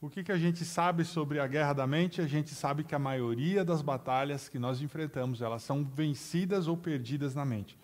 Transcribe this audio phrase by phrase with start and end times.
[0.00, 2.20] O que, que a gente sabe sobre a guerra da mente?
[2.20, 6.76] A gente sabe que a maioria das batalhas que nós enfrentamos, elas são vencidas ou
[6.76, 7.76] perdidas na mente.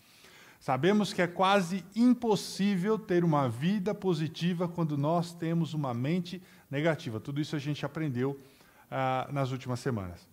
[0.60, 6.40] Sabemos que é quase impossível ter uma vida positiva quando nós temos uma mente
[6.70, 7.18] negativa.
[7.18, 8.40] Tudo isso a gente aprendeu
[8.88, 10.24] ah, nas últimas semanas.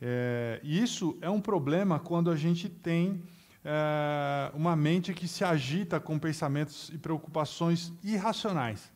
[0.00, 3.20] É, e isso é um problema quando a gente tem
[3.64, 8.92] é, uma mente que se agita com pensamentos e preocupações irracionais,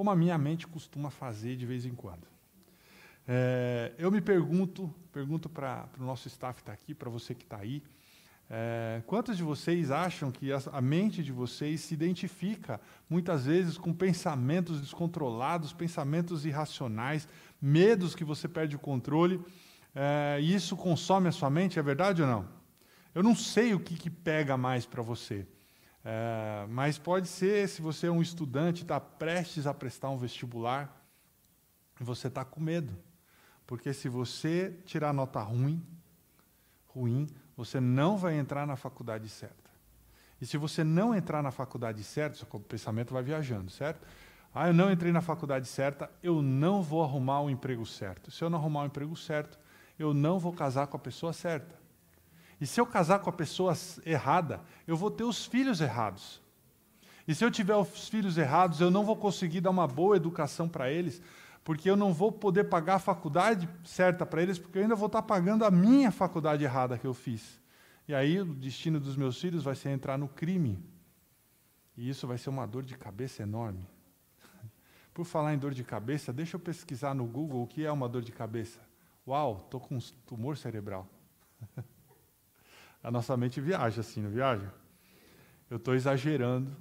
[0.00, 2.26] como a minha mente costuma fazer de vez em quando.
[3.28, 7.44] É, eu me pergunto, pergunto para o nosso staff que está aqui, para você que
[7.44, 7.82] está aí,
[8.48, 13.76] é, quantos de vocês acham que a, a, mente de vocês se identifica muitas vezes
[13.76, 17.28] com pensamentos descontrolados, pensamentos irracionais,
[17.60, 19.38] medos que você perde o controle,
[19.94, 22.48] é, e isso consome a sua mente, é verdade ou não?
[23.14, 25.46] Eu não sei o que, que pega mais para você,
[26.04, 31.04] é, mas pode ser se você é um estudante, está prestes a prestar um vestibular,
[31.98, 32.96] você está com medo,
[33.66, 35.86] porque se você tirar nota ruim,
[36.86, 39.70] ruim, você não vai entrar na faculdade certa.
[40.40, 44.06] E se você não entrar na faculdade certa, o pensamento vai viajando, certo?
[44.54, 48.30] Ah, eu não entrei na faculdade certa, eu não vou arrumar o emprego certo.
[48.30, 49.58] Se eu não arrumar o emprego certo,
[49.98, 51.79] eu não vou casar com a pessoa certa.
[52.60, 53.72] E se eu casar com a pessoa
[54.04, 56.42] errada, eu vou ter os filhos errados.
[57.26, 60.68] E se eu tiver os filhos errados, eu não vou conseguir dar uma boa educação
[60.68, 61.22] para eles,
[61.64, 65.06] porque eu não vou poder pagar a faculdade certa para eles, porque eu ainda vou
[65.06, 67.60] estar pagando a minha faculdade errada que eu fiz.
[68.06, 70.82] E aí o destino dos meus filhos vai ser entrar no crime.
[71.96, 73.86] E isso vai ser uma dor de cabeça enorme.
[75.14, 78.08] Por falar em dor de cabeça, deixa eu pesquisar no Google o que é uma
[78.08, 78.80] dor de cabeça.
[79.26, 81.06] Uau, estou com um tumor cerebral.
[83.02, 84.72] A nossa mente viaja assim, não viaja?
[85.70, 86.76] Eu estou exagerando,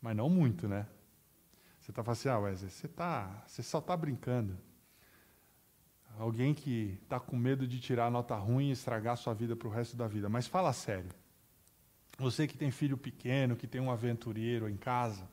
[0.00, 0.86] mas não muito, né?
[1.80, 4.56] Você está falando assim, ah, Wesley, você, tá, você só está brincando.
[6.18, 9.56] Alguém que está com medo de tirar a nota ruim e estragar a sua vida
[9.56, 10.28] para o resto da vida.
[10.28, 11.08] Mas fala sério.
[12.18, 15.26] Você que tem filho pequeno, que tem um aventureiro em casa,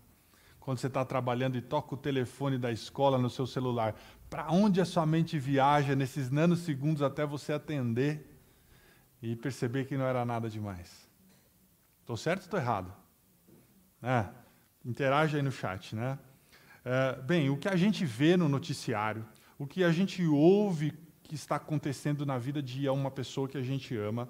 [0.60, 3.96] quando você está trabalhando e toca o telefone da escola no seu celular,
[4.30, 8.29] para onde a sua mente viaja nesses nanosegundos até você atender
[9.22, 11.10] e perceber que não era nada demais?
[12.02, 12.94] Estou certo ou estou errado?
[14.02, 14.26] É,
[14.86, 16.18] interage aí no chat, né?
[16.86, 19.26] É, bem, o que a gente vê no noticiário,
[19.58, 20.94] o que a gente ouve
[21.24, 24.30] que está acontecendo na vida de uma pessoa que a gente ama,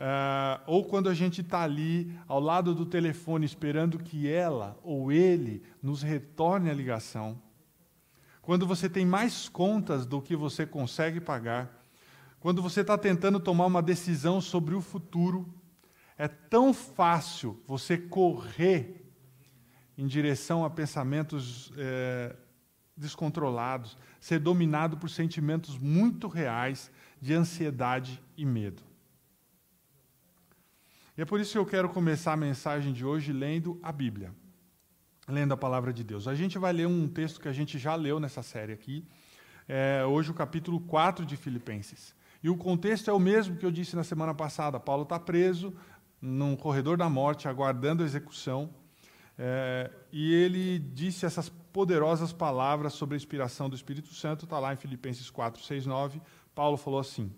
[0.00, 5.12] Uh, ou quando a gente está ali ao lado do telefone esperando que ela ou
[5.12, 7.38] ele nos retorne a ligação,
[8.40, 11.79] quando você tem mais contas do que você consegue pagar,
[12.40, 15.54] quando você está tentando tomar uma decisão sobre o futuro,
[16.16, 19.06] é tão fácil você correr
[19.96, 22.34] em direção a pensamentos é,
[22.96, 26.90] descontrolados, ser dominado por sentimentos muito reais
[27.20, 28.82] de ansiedade e medo.
[31.16, 34.34] E é por isso que eu quero começar a mensagem de hoje lendo a Bíblia,
[35.28, 36.26] lendo a palavra de Deus.
[36.26, 39.06] A gente vai ler um texto que a gente já leu nessa série aqui,
[39.68, 42.18] é, hoje o capítulo 4 de Filipenses.
[42.42, 44.80] E o contexto é o mesmo que eu disse na semana passada.
[44.80, 45.74] Paulo está preso
[46.20, 48.70] num corredor da morte, aguardando a execução.
[49.38, 54.72] É, e ele disse essas poderosas palavras sobre a inspiração do Espírito Santo, está lá
[54.72, 56.20] em Filipenses 4, 6, 9.
[56.54, 57.30] Paulo falou assim: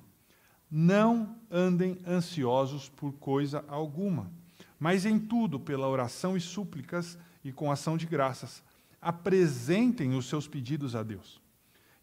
[0.70, 4.32] não andem ansiosos por coisa alguma,
[4.78, 8.62] mas em tudo, pela oração e súplicas e com ação de graças,
[8.98, 11.41] apresentem os seus pedidos a Deus.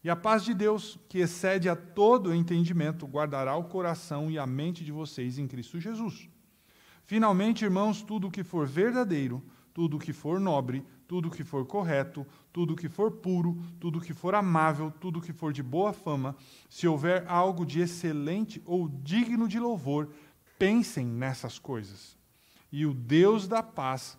[0.02, 4.46] E a paz de Deus, que excede a todo entendimento, guardará o coração e a
[4.46, 6.28] mente de vocês em Cristo Jesus.
[7.04, 9.42] Finalmente, irmãos, tudo o que for verdadeiro,
[9.74, 13.60] tudo o que for nobre, tudo o que for correto, tudo o que for puro,
[13.78, 16.36] tudo o que for amável, tudo o que for de boa fama,
[16.68, 20.08] se houver algo de excelente ou digno de louvor,
[20.58, 22.16] pensem nessas coisas.
[22.70, 24.16] E o Deus da paz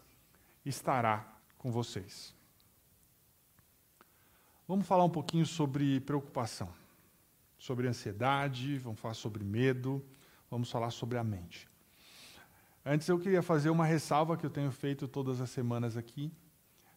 [0.65, 1.25] estará
[1.57, 2.35] com vocês.
[4.71, 6.69] Vamos falar um pouquinho sobre preocupação,
[7.59, 10.01] sobre ansiedade, vamos falar sobre medo,
[10.49, 11.67] vamos falar sobre a mente.
[12.85, 16.31] Antes eu queria fazer uma ressalva que eu tenho feito todas as semanas aqui.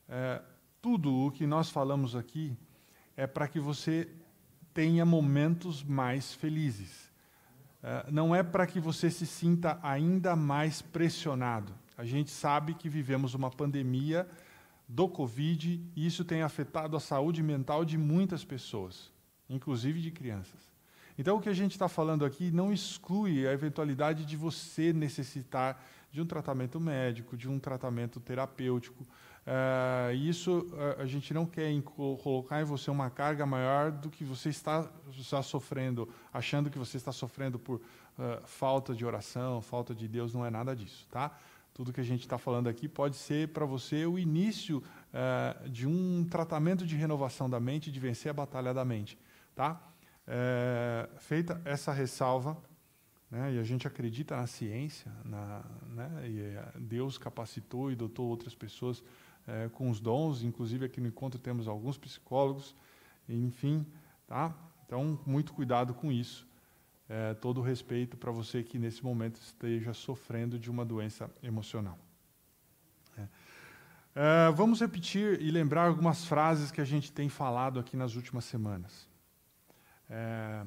[0.08, 0.40] É,
[0.80, 2.56] tudo o que nós falamos aqui
[3.16, 4.08] é para que você
[4.72, 7.10] tenha momentos mais felizes.
[7.82, 11.74] É, não é para que você se sinta ainda mais pressionado.
[11.98, 14.30] A gente sabe que vivemos uma pandemia
[14.88, 19.12] do Covid e isso tem afetado a saúde mental de muitas pessoas,
[19.48, 20.72] inclusive de crianças.
[21.16, 25.82] Então, o que a gente está falando aqui não exclui a eventualidade de você necessitar
[26.10, 29.06] de um tratamento médico, de um tratamento terapêutico,
[29.44, 34.24] Uh, isso uh, a gente não quer colocar em você uma carga maior do que
[34.24, 39.94] você está, está sofrendo, achando que você está sofrendo por uh, falta de oração, falta
[39.94, 41.30] de Deus, não é nada disso, tá?
[41.74, 44.82] Tudo que a gente está falando aqui pode ser para você o início
[45.70, 49.18] de um tratamento de renovação da mente, de vencer a batalha da mente,
[49.54, 49.80] tá?
[51.18, 52.56] feita essa ressalva,
[53.30, 58.54] né, e a gente acredita na ciência, na, né, e Deus capacitou e dotou outras
[58.54, 59.02] pessoas
[59.46, 62.74] é, com os dons, inclusive aqui no encontro temos alguns psicólogos,
[63.28, 63.84] enfim,
[64.26, 64.54] tá?
[64.86, 66.46] Então, muito cuidado com isso.
[67.08, 71.98] É, todo o respeito para você que nesse momento esteja sofrendo de uma doença emocional.
[73.18, 73.28] É.
[74.16, 78.44] É, vamos repetir e lembrar algumas frases que a gente tem falado aqui nas últimas
[78.44, 79.08] semanas.
[80.08, 80.64] É,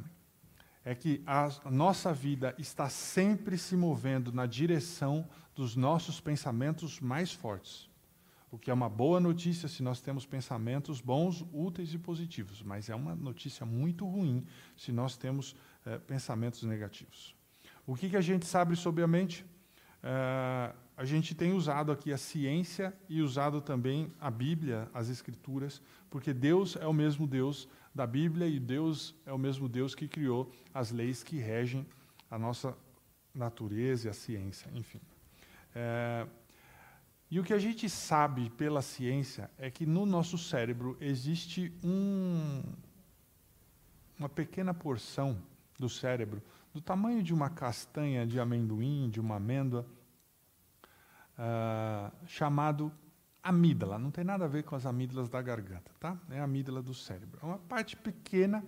[0.84, 7.32] é que a nossa vida está sempre se movendo na direção dos nossos pensamentos mais
[7.32, 7.90] fortes.
[8.52, 12.90] O que é uma boa notícia se nós temos pensamentos bons, úteis e positivos, mas
[12.90, 14.46] é uma notícia muito ruim
[14.78, 15.56] se nós temos
[15.88, 17.36] é, pensamentos negativos.
[17.86, 19.46] O que, que a gente sabe sobre a mente?
[20.04, 25.82] É, a gente tem usado aqui a ciência e usado também a Bíblia, as Escrituras,
[26.10, 30.08] porque Deus é o mesmo Deus da Bíblia e Deus é o mesmo Deus que
[30.08, 31.86] criou as leis que regem
[32.30, 32.76] a nossa
[33.34, 35.00] natureza e a ciência, enfim.
[35.74, 36.28] É,
[37.30, 42.64] e o que a gente sabe pela ciência é que no nosso cérebro existe um,
[44.18, 45.42] uma pequena porção
[45.78, 46.42] do cérebro,
[46.74, 49.86] do tamanho de uma castanha de amendoim, de uma amêndoa,
[51.38, 52.92] uh, chamado
[53.42, 53.98] amígdala.
[53.98, 56.18] Não tem nada a ver com as amígdalas da garganta, tá?
[56.30, 57.40] É a amígdala do cérebro.
[57.42, 58.64] É uma parte pequena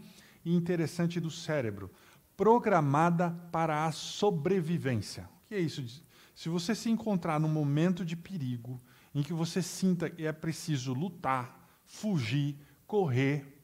[0.46, 1.92] e interessante do cérebro,
[2.38, 5.30] programada para a sobrevivência.
[5.46, 6.02] O que é isso?
[6.34, 8.80] Se você se encontrar num momento de perigo,
[9.14, 12.56] em que você sinta que é preciso lutar, fugir,
[12.88, 13.59] correr,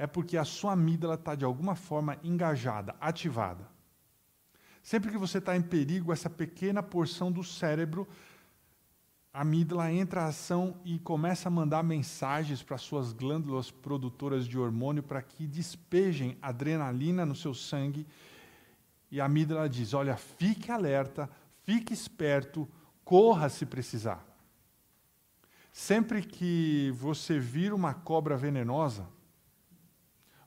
[0.00, 3.68] é porque a sua amígdala está de alguma forma engajada, ativada.
[4.82, 8.08] Sempre que você está em perigo, essa pequena porção do cérebro,
[9.32, 14.58] a amígdala entra em ação e começa a mandar mensagens para suas glândulas produtoras de
[14.58, 18.06] hormônio para que despejem adrenalina no seu sangue.
[19.10, 21.28] E a amígdala diz: Olha, fique alerta,
[21.70, 22.68] Fique esperto,
[23.04, 24.26] corra se precisar.
[25.72, 29.06] Sempre que você vir uma cobra venenosa,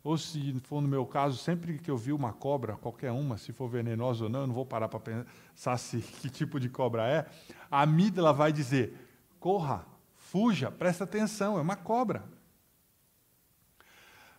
[0.04, 3.54] ou se for no meu caso, sempre que eu vi uma cobra, qualquer uma, se
[3.54, 7.08] for venenosa ou não, eu não vou parar para pensar se, que tipo de cobra
[7.08, 7.26] é,
[7.72, 8.94] a amígdala vai dizer:
[9.40, 9.86] corra,
[10.16, 12.26] fuja, presta atenção, é uma cobra.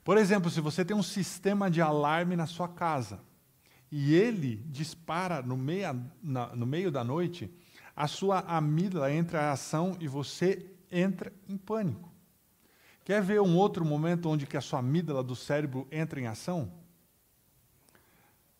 [0.04, 3.20] Por exemplo, se você tem um sistema de alarme na sua casa,
[3.90, 7.50] e ele dispara no meio, na, no meio da noite,
[7.96, 12.13] a sua amígdala entra em ação e você entra em pânico.
[13.04, 16.72] Quer ver um outro momento onde que a sua amígdala do cérebro entra em ação?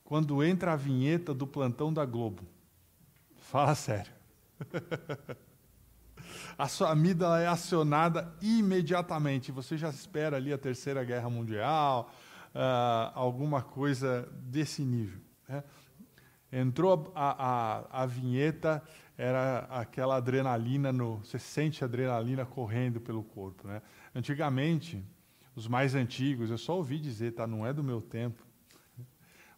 [0.05, 2.43] Quando entra a vinheta do plantão da Globo.
[3.37, 4.13] Fala sério.
[6.59, 9.51] a sua amígdala é acionada imediatamente.
[9.51, 12.11] Você já espera ali a Terceira Guerra Mundial,
[12.55, 15.21] uh, alguma coisa desse nível.
[15.49, 15.65] Né?
[16.53, 17.47] Entrou a,
[17.93, 18.83] a, a vinheta,
[19.17, 23.67] era aquela adrenalina, no, você sente a adrenalina correndo pelo corpo.
[23.67, 23.81] Né?
[24.15, 25.03] Antigamente,
[25.57, 27.47] os mais antigos, eu só ouvi dizer, tá?
[27.47, 28.47] não é do meu tempo,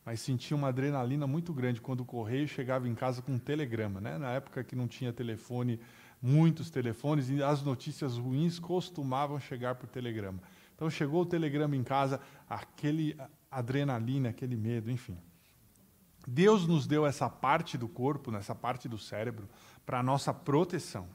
[0.04, 4.00] mas sentia uma adrenalina muito grande quando o correio chegava em casa com um telegrama.
[4.00, 4.16] Né?
[4.18, 5.80] Na época que não tinha telefone,
[6.22, 10.40] muitos telefones, e as notícias ruins costumavam chegar por telegrama.
[10.74, 13.16] Então chegou o telegrama em casa, aquele
[13.50, 15.18] adrenalina, aquele medo, enfim.
[16.26, 19.48] Deus nos deu essa parte do corpo, nessa parte do cérebro,
[19.84, 21.08] para nossa proteção.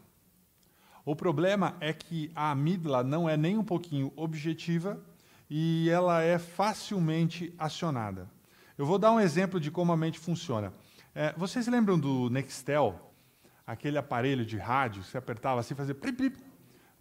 [1.05, 5.00] O problema é que a amígdala não é nem um pouquinho objetiva
[5.50, 8.29] e ela é facilmente acionada.
[8.77, 10.74] Eu vou dar um exemplo de como a mente funciona.
[11.13, 13.12] É, vocês lembram do Nextel?
[13.65, 16.43] Aquele aparelho de rádio, você apertava assim, fazia plip, plip.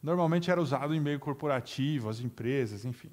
[0.02, 3.10] Normalmente era usado em meio corporativo, as empresas, enfim.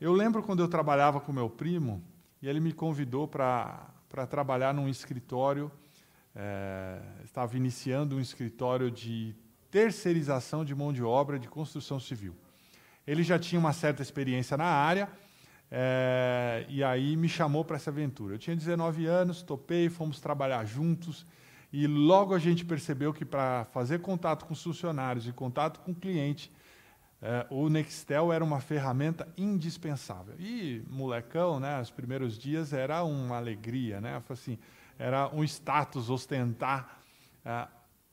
[0.00, 2.02] Eu lembro quando eu trabalhava com meu primo
[2.40, 5.70] e ele me convidou para para trabalhar num escritório,
[6.34, 9.36] é, estava iniciando um escritório de
[9.70, 12.34] terceirização de mão de obra de construção civil.
[13.06, 15.08] Ele já tinha uma certa experiência na área,
[15.70, 18.34] é, e aí me chamou para essa aventura.
[18.34, 21.24] Eu tinha 19 anos, topei, fomos trabalhar juntos,
[21.72, 25.92] e logo a gente percebeu que para fazer contato com os funcionários e contato com
[25.92, 26.50] o cliente,
[27.22, 30.34] é, o Nextel era uma ferramenta indispensável.
[30.38, 34.22] E molecão, né, os primeiros dias era uma alegria, né?
[34.28, 34.58] Assim,
[34.98, 36.98] era um status ostentar
[37.44, 37.68] é,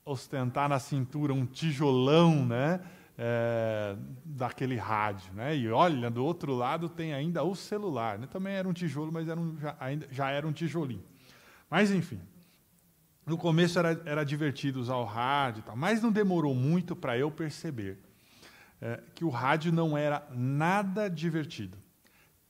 [0.08, 2.80] ostentar na cintura um tijolão, né?
[3.20, 5.56] É, daquele rádio, né?
[5.56, 8.28] E olha, do outro lado tem ainda o celular, né?
[8.28, 11.02] Também era um tijolo, mas era um, já, ainda, já era um tijolinho.
[11.68, 12.20] Mas enfim,
[13.26, 17.28] no começo era, era divertido usar o rádio, tal, mas não demorou muito para eu
[17.28, 17.98] perceber
[18.80, 21.76] é, que o rádio não era nada divertido.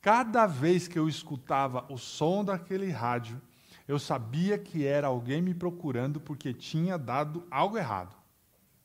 [0.01, 3.41] Cada vez que eu escutava o som daquele rádio,
[3.89, 8.15] eu sabia que era alguém me procurando porque tinha dado algo errado.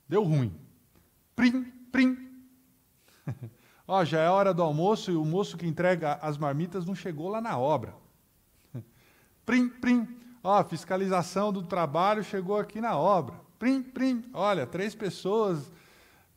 [0.09, 0.51] Deu ruim.
[1.37, 2.17] Prim, prim.
[3.87, 7.29] Ó, já é hora do almoço e o moço que entrega as marmitas não chegou
[7.29, 7.95] lá na obra.
[9.45, 10.09] Prim, prim.
[10.43, 13.39] Ó, fiscalização do trabalho chegou aqui na obra.
[13.59, 14.25] Prim, prim.
[14.33, 15.71] Olha, três pessoas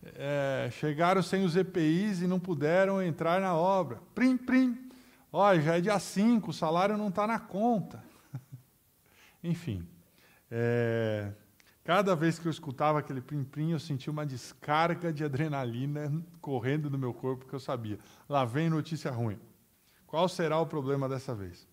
[0.04, 4.02] é, chegaram sem os EPIs e não puderam entrar na obra.
[4.14, 4.92] Prim, prim.
[5.32, 8.07] Olha, já é dia 5, o salário não está na conta.
[9.44, 9.88] Enfim,
[10.50, 11.32] é,
[11.84, 16.98] cada vez que eu escutava aquele prim-prim, eu sentia uma descarga de adrenalina correndo no
[16.98, 19.40] meu corpo, porque eu sabia, lá vem notícia ruim.
[20.06, 21.68] Qual será o problema dessa vez?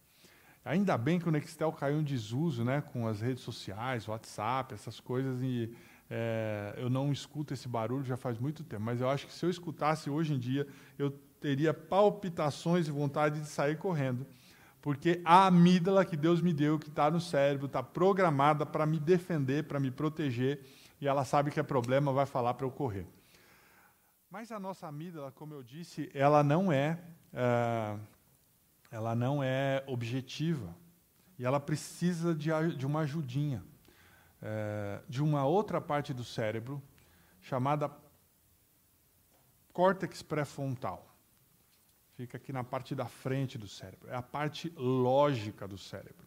[0.64, 4.98] Ainda bem que o Nextel caiu em desuso né, com as redes sociais, WhatsApp, essas
[4.98, 5.74] coisas, e
[6.10, 9.44] é, eu não escuto esse barulho já faz muito tempo, mas eu acho que se
[9.44, 10.66] eu escutasse hoje em dia,
[10.98, 14.26] eu teria palpitações e vontade de sair correndo
[14.84, 19.00] porque a amígdala que Deus me deu, que está no cérebro, está programada para me
[19.00, 20.62] defender, para me proteger,
[21.00, 23.06] e ela sabe que é problema, vai falar para eu correr.
[24.30, 27.96] Mas a nossa amígdala, como eu disse, ela não é, é
[28.90, 30.76] ela não é objetiva
[31.38, 33.64] e ela precisa de, de uma ajudinha,
[34.42, 36.82] é, de uma outra parte do cérebro
[37.40, 37.90] chamada
[39.72, 41.13] córtex pré-frontal.
[42.16, 44.08] Fica aqui na parte da frente do cérebro.
[44.08, 46.24] É a parte lógica do cérebro.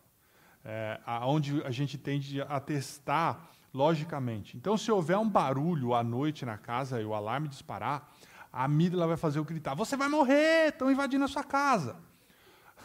[0.63, 4.58] É, onde a gente tende a testar logicamente.
[4.58, 8.12] Então, se houver um barulho à noite na casa e o alarme disparar,
[8.51, 10.70] a amígdala vai fazer o gritar: Você vai morrer!
[10.70, 11.96] Estão invadindo a sua casa.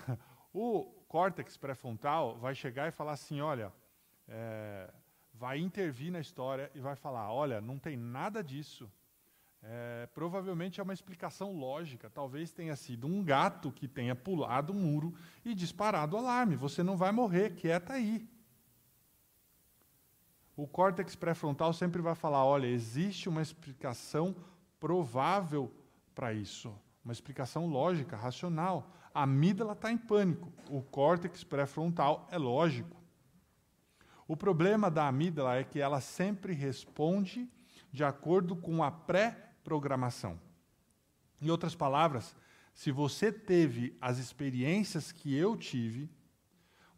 [0.55, 3.73] O córtex pré-frontal vai chegar e falar assim: Olha,
[4.29, 4.93] é,
[5.33, 8.89] vai intervir na história e vai falar: Olha, não tem nada disso
[9.65, 12.11] é, provavelmente é uma explicação lógica.
[12.11, 15.15] Talvez tenha sido um gato que tenha pulado o um muro
[15.45, 16.57] e disparado o alarme.
[16.57, 18.29] Você não vai morrer, quieta aí.
[20.57, 24.35] O córtex pré-frontal sempre vai falar: olha, existe uma explicação
[24.81, 25.73] provável
[26.15, 28.93] para isso, uma explicação lógica, racional.
[29.15, 33.01] A amígdala está em pânico, o córtex pré-frontal é lógico.
[34.27, 37.49] O problema da amígdala é que ela sempre responde
[37.93, 40.39] de acordo com a pré programação.
[41.41, 42.35] Em outras palavras,
[42.75, 46.11] se você teve as experiências que eu tive,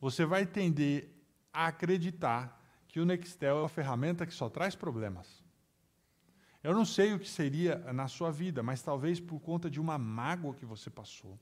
[0.01, 1.11] você vai tender
[1.53, 5.43] a acreditar que o Nextel é uma ferramenta que só traz problemas.
[6.63, 9.99] Eu não sei o que seria na sua vida, mas talvez por conta de uma
[9.99, 11.39] mágoa que você passou,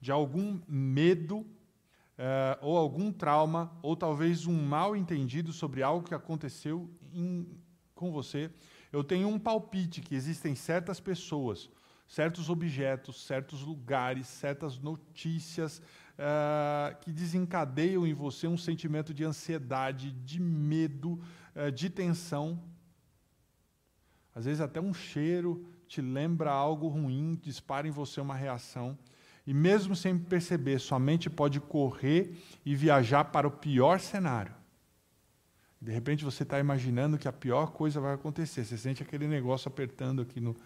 [0.00, 6.14] de algum medo uh, ou algum trauma, ou talvez um mal entendido sobre algo que
[6.14, 7.48] aconteceu em,
[7.94, 8.50] com você
[8.92, 11.68] eu tenho um palpite que existem certas pessoas,
[12.06, 15.82] certos objetos, certos lugares, certas notícias
[16.18, 21.20] uh, que desencadeiam em você um sentimento de ansiedade, de medo,
[21.54, 22.62] uh, de tensão.
[24.34, 28.98] Às vezes até um cheiro te lembra algo ruim, dispara em você uma reação.
[29.46, 34.57] E mesmo sem perceber, sua mente pode correr e viajar para o pior cenário.
[35.80, 38.64] De repente você está imaginando que a pior coisa vai acontecer.
[38.64, 40.56] Você sente aquele negócio apertando aqui no,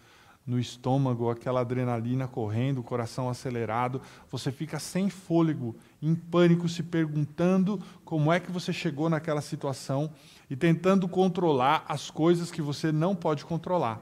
[0.45, 4.01] no estômago, aquela adrenalina correndo, o coração acelerado.
[4.31, 10.11] Você fica sem fôlego, em pânico, se perguntando como é que você chegou naquela situação
[10.49, 14.01] e tentando controlar as coisas que você não pode controlar.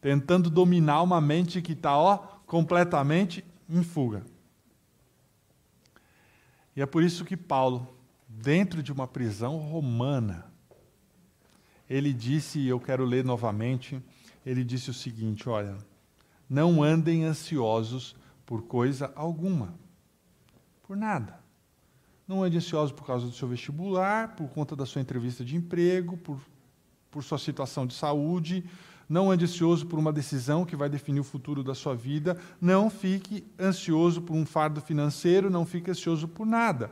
[0.00, 4.24] Tentando dominar uma mente que está completamente em fuga.
[6.74, 7.97] E é por isso que Paulo
[8.42, 10.46] dentro de uma prisão romana.
[11.88, 14.00] Ele disse, e eu quero ler novamente,
[14.44, 15.76] ele disse o seguinte: olha,
[16.48, 18.14] não andem ansiosos
[18.46, 19.74] por coisa alguma,
[20.82, 21.40] por nada.
[22.26, 26.18] Não ande ansioso por causa do seu vestibular, por conta da sua entrevista de emprego,
[26.18, 26.38] por,
[27.10, 28.64] por sua situação de saúde.
[29.08, 32.38] Não ande ansioso por uma decisão que vai definir o futuro da sua vida.
[32.60, 35.48] Não fique ansioso por um fardo financeiro.
[35.48, 36.90] Não fique ansioso por nada.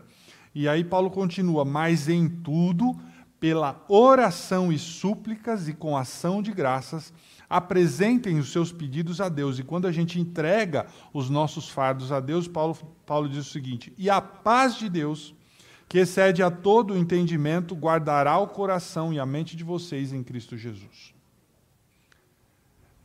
[0.58, 2.98] E aí Paulo continua: Mas em tudo,
[3.38, 7.12] pela oração e súplicas e com ação de graças,
[7.46, 9.58] apresentem os seus pedidos a Deus.
[9.58, 13.92] E quando a gente entrega os nossos fardos a Deus, Paulo, Paulo diz o seguinte:
[13.98, 15.34] E a paz de Deus,
[15.86, 20.22] que excede a todo o entendimento, guardará o coração e a mente de vocês em
[20.22, 21.14] Cristo Jesus.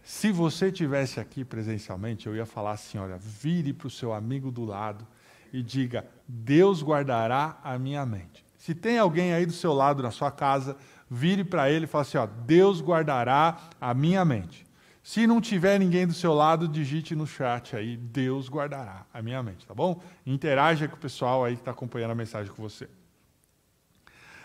[0.02, 4.50] Se você tivesse aqui presencialmente, eu ia falar assim: olha, vire para o seu amigo
[4.50, 5.06] do lado
[5.52, 8.46] e diga: Deus guardará a minha mente.
[8.58, 10.78] Se tem alguém aí do seu lado na sua casa,
[11.10, 14.66] vire para ele e fale assim: ó, Deus guardará a minha mente.
[15.04, 19.42] Se não tiver ninguém do seu lado, digite no chat aí: Deus guardará a minha
[19.42, 20.02] mente, tá bom?
[20.26, 22.88] Interaja com o pessoal aí que está acompanhando a mensagem com você.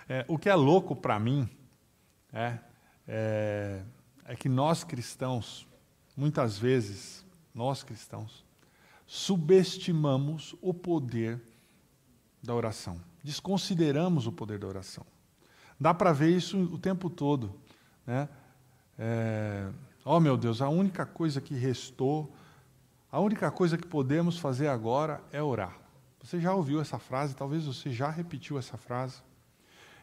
[0.08, 1.48] É, o que é louco para mim
[2.32, 2.58] é,
[3.06, 3.82] é,
[4.24, 5.66] é que nós cristãos,
[6.16, 8.45] muitas vezes, nós cristãos,
[9.06, 11.40] subestimamos o poder
[12.42, 15.04] da oração, desconsideramos o poder da oração.
[15.78, 17.54] Dá para ver isso o tempo todo.
[18.06, 18.28] Né?
[18.98, 19.68] É,
[20.04, 22.32] oh, meu Deus, a única coisa que restou,
[23.12, 25.76] a única coisa que podemos fazer agora é orar.
[26.22, 27.36] Você já ouviu essa frase?
[27.36, 29.22] Talvez você já repetiu essa frase.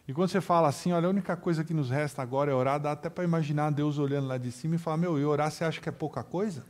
[0.07, 2.79] E quando você fala assim, olha, a única coisa que nos resta agora é orar,
[2.79, 5.63] dá até para imaginar Deus olhando lá de cima e falar: Meu, e orar você
[5.63, 6.65] acha que é pouca coisa?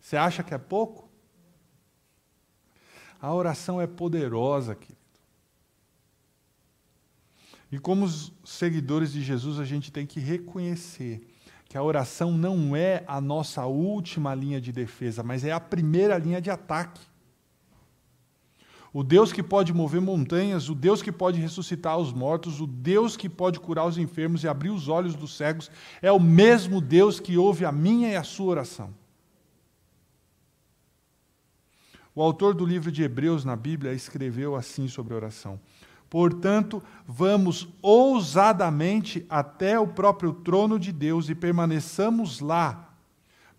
[0.00, 1.08] Você acha que é pouco?
[3.20, 4.98] A oração é poderosa, querido.
[7.70, 11.20] E como os seguidores de Jesus, a gente tem que reconhecer
[11.66, 16.18] que a oração não é a nossa última linha de defesa, mas é a primeira
[16.18, 17.00] linha de ataque.
[18.92, 23.16] O Deus que pode mover montanhas, o Deus que pode ressuscitar os mortos, o Deus
[23.16, 25.70] que pode curar os enfermos e abrir os olhos dos cegos,
[26.02, 28.92] é o mesmo Deus que ouve a minha e a sua oração.
[32.14, 35.60] O autor do livro de Hebreus na Bíblia escreveu assim sobre oração:
[36.08, 42.94] Portanto, vamos ousadamente até o próprio trono de Deus e permaneçamos lá,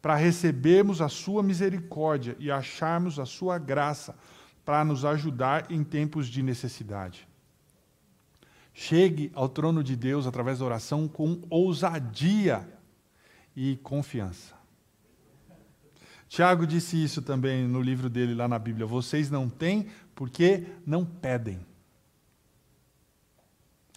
[0.01, 4.15] para recebermos a sua misericórdia e acharmos a sua graça
[4.65, 7.27] para nos ajudar em tempos de necessidade.
[8.73, 12.67] Chegue ao trono de Deus através da oração com ousadia
[13.55, 14.60] e confiança.
[16.31, 18.85] Tiago disse isso também no livro dele lá na Bíblia.
[18.85, 21.59] Vocês não têm porque não pedem.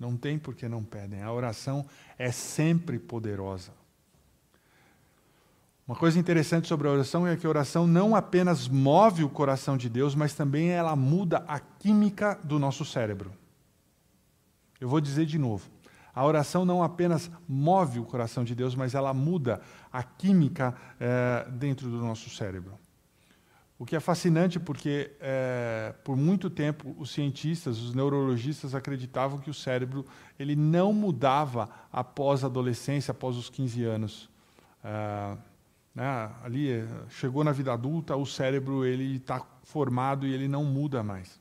[0.01, 1.23] Não tem porque não pedem.
[1.23, 1.87] A oração
[2.19, 3.71] é sempre poderosa.
[5.87, 9.77] Uma coisa interessante sobre a oração é que a oração não apenas move o coração
[9.77, 13.33] de Deus, mas também ela muda a química do nosso cérebro.
[14.81, 15.71] Eu vou dizer de novo.
[16.15, 19.61] A oração não apenas move o coração de Deus, mas ela muda
[19.93, 22.79] a química é, dentro do nosso cérebro.
[23.77, 29.51] O que é fascinante porque, é, por muito tempo, os cientistas, os neurologistas acreditavam que
[29.51, 30.07] o cérebro
[30.39, 34.31] ele não mudava após a adolescência, após os 15 anos.
[34.85, 35.37] É,
[35.95, 41.03] né, ali, chegou na vida adulta, o cérebro ele está formado e ele não muda
[41.03, 41.41] mais.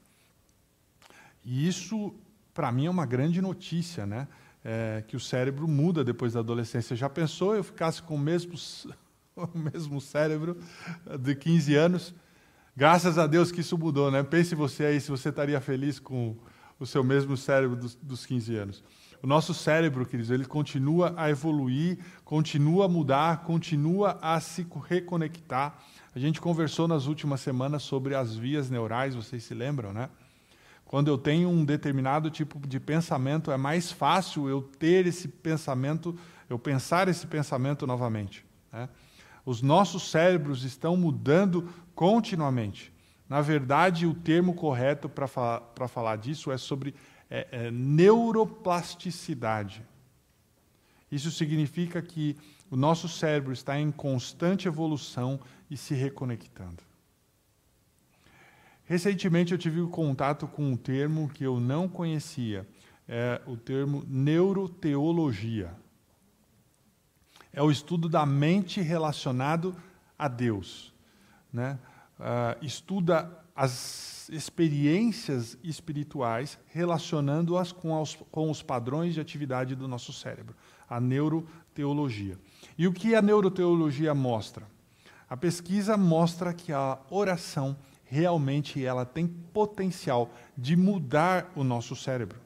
[1.46, 2.14] E isso,
[2.54, 4.28] para mim, é uma grande notícia, né?
[4.64, 6.96] É, que o cérebro muda depois da adolescência.
[6.96, 8.54] Já pensou eu ficasse com o mesmo,
[9.36, 10.58] o mesmo cérebro
[11.20, 12.16] de 15 anos?
[12.76, 14.24] Graças a Deus que isso mudou, né?
[14.24, 16.36] Pense você aí se você estaria feliz com
[16.80, 18.84] o seu mesmo cérebro dos, dos 15 anos.
[19.22, 25.82] O nosso cérebro, queridos, ele continua a evoluir, continua a mudar, continua a se reconectar.
[26.14, 30.10] A gente conversou nas últimas semanas sobre as vias neurais, vocês se lembram, né?
[30.94, 36.16] Quando eu tenho um determinado tipo de pensamento, é mais fácil eu ter esse pensamento,
[36.48, 38.46] eu pensar esse pensamento novamente.
[38.72, 38.88] Né?
[39.44, 42.94] Os nossos cérebros estão mudando continuamente.
[43.28, 46.94] Na verdade, o termo correto para falar, disso é sobre
[47.28, 49.84] é, é, neuroplasticidade.
[51.12, 52.38] Isso significa que
[52.70, 55.40] o nosso cérebro está em constante evolução
[55.72, 56.84] e se reconectando.
[58.94, 62.64] Recentemente eu tive contato com um termo que eu não conhecia,
[63.08, 65.74] é o termo neuroteologia.
[67.52, 69.76] É o estudo da mente relacionado
[70.16, 70.94] a Deus.
[71.52, 71.80] Né?
[72.20, 80.56] Uh, estuda as experiências espirituais relacionando-as com, com os padrões de atividade do nosso cérebro,
[80.88, 82.38] a neuroteologia.
[82.78, 84.68] E o que a neuroteologia mostra?
[85.28, 87.76] A pesquisa mostra que a oração
[88.14, 92.40] realmente ela tem potencial de mudar o nosso cérebro.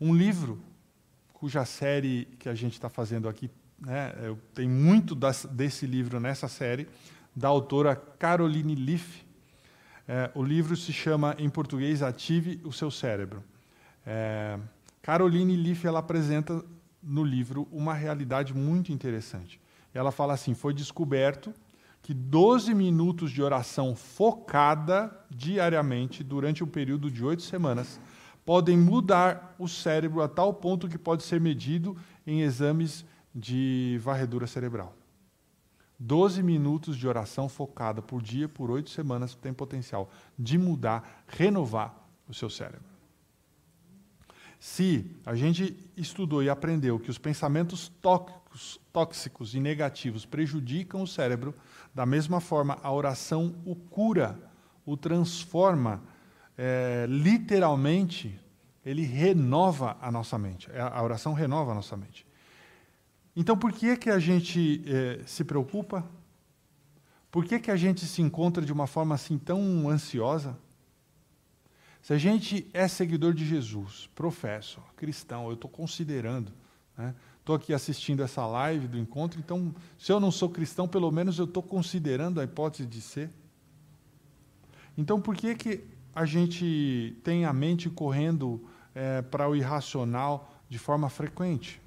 [0.00, 0.62] Um livro
[1.32, 4.12] cuja série que a gente está fazendo aqui, né,
[4.54, 6.86] tem muito das, desse livro nessa série,
[7.34, 9.24] da autora Caroline Leaf.
[10.06, 13.42] É, o livro se chama, em português, Ative o Seu Cérebro.
[14.06, 14.56] É,
[15.02, 16.64] Caroline Leaf ela apresenta
[17.02, 19.60] no livro uma realidade muito interessante.
[19.92, 21.52] Ela fala assim: foi descoberto
[22.02, 28.00] que 12 minutos de oração focada diariamente durante um período de oito semanas
[28.44, 34.46] podem mudar o cérebro a tal ponto que pode ser medido em exames de varredura
[34.46, 34.94] cerebral.
[35.98, 41.94] 12 minutos de oração focada por dia, por oito semanas, tem potencial de mudar, renovar
[42.26, 42.99] o seu cérebro.
[44.60, 47.90] Se a gente estudou e aprendeu que os pensamentos
[48.92, 51.54] tóxicos e negativos prejudicam o cérebro,
[51.94, 54.38] da mesma forma a oração o cura,
[54.84, 56.02] o transforma,
[56.58, 58.38] é, literalmente,
[58.84, 60.68] ele renova a nossa mente.
[60.76, 62.26] A oração renova a nossa mente.
[63.34, 66.04] Então, por que, que a gente eh, se preocupa?
[67.30, 70.58] Por que, que a gente se encontra de uma forma assim tão ansiosa?
[72.02, 76.50] Se a gente é seguidor de Jesus, professo, cristão, eu estou considerando,
[77.38, 77.62] estou né?
[77.62, 81.44] aqui assistindo essa live do encontro, então, se eu não sou cristão, pelo menos eu
[81.44, 83.30] estou considerando a hipótese de ser.
[84.96, 85.84] Então, por que, que
[86.14, 91.80] a gente tem a mente correndo é, para o irracional de forma frequente?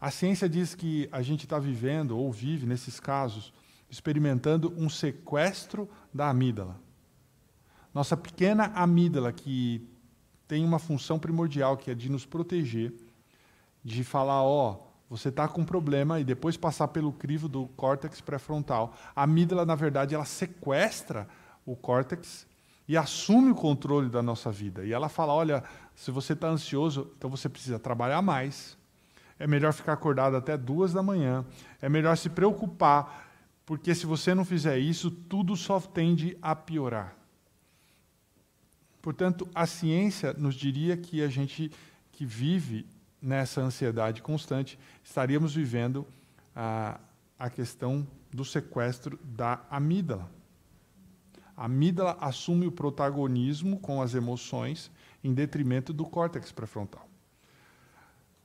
[0.00, 3.52] A ciência diz que a gente está vivendo, ou vive nesses casos,
[3.90, 6.85] experimentando um sequestro da amígdala.
[7.96, 9.88] Nossa pequena amígdala, que
[10.46, 12.92] tem uma função primordial, que é de nos proteger,
[13.82, 17.68] de falar, ó, oh, você está com um problema, e depois passar pelo crivo do
[17.68, 18.94] córtex pré-frontal.
[19.14, 21.26] A amígdala, na verdade, ela sequestra
[21.64, 22.46] o córtex
[22.86, 24.84] e assume o controle da nossa vida.
[24.84, 28.76] E ela fala, olha, se você está ansioso, então você precisa trabalhar mais,
[29.38, 31.46] é melhor ficar acordado até duas da manhã,
[31.80, 33.32] é melhor se preocupar,
[33.64, 37.16] porque se você não fizer isso, tudo só tende a piorar.
[39.06, 41.70] Portanto, a ciência nos diria que a gente
[42.10, 42.84] que vive
[43.22, 46.04] nessa ansiedade constante, estaríamos vivendo
[46.56, 46.98] a,
[47.38, 50.28] a questão do sequestro da amígdala.
[51.56, 54.90] A amígdala assume o protagonismo com as emoções
[55.22, 57.08] em detrimento do córtex pré-frontal.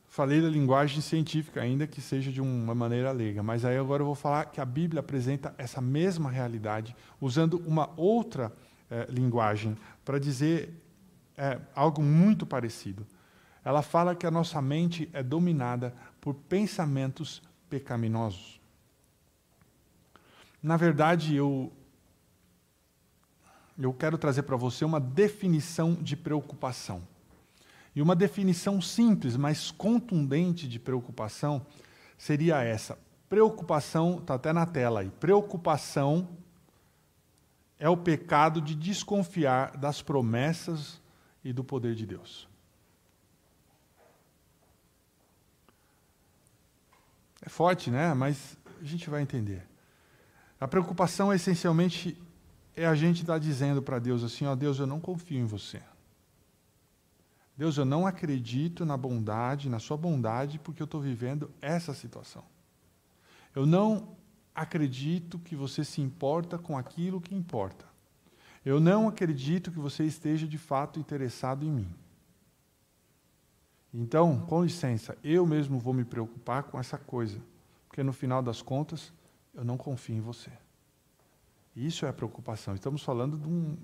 [0.05, 4.05] Falei da linguagem científica, ainda que seja de uma maneira leiga, mas aí agora eu
[4.05, 8.53] vou falar que a Bíblia apresenta essa mesma realidade usando uma outra
[8.91, 9.75] eh, linguagem
[10.11, 10.73] para dizer
[11.37, 13.07] eh, algo muito parecido.
[13.63, 18.59] Ela fala que a nossa mente é dominada por pensamentos pecaminosos.
[20.61, 21.71] Na verdade, eu,
[23.79, 27.07] eu quero trazer para você uma definição de preocupação.
[27.95, 31.65] E uma definição simples, mas contundente de preocupação
[32.17, 32.99] seria essa.
[33.29, 35.09] Preocupação, está até na tela aí.
[35.09, 36.27] Preocupação
[37.81, 41.01] é o pecado de desconfiar das promessas
[41.43, 42.47] e do poder de Deus.
[47.41, 48.13] É forte, né?
[48.13, 49.67] Mas a gente vai entender.
[50.59, 52.15] A preocupação essencialmente
[52.75, 55.45] é a gente estar tá dizendo para Deus assim: ó, Deus, eu não confio em
[55.45, 55.81] você.
[57.57, 62.43] Deus, eu não acredito na bondade, na sua bondade, porque eu estou vivendo essa situação.
[63.55, 64.15] Eu não
[64.53, 67.85] acredito que você se importa com aquilo que importa.
[68.63, 71.95] Eu não acredito que você esteja de fato interessado em mim.
[73.93, 77.41] Então, com licença, eu mesmo vou me preocupar com essa coisa,
[77.87, 79.11] porque no final das contas,
[79.53, 80.51] eu não confio em você.
[81.75, 82.75] Isso é a preocupação.
[82.75, 83.75] Estamos falando um,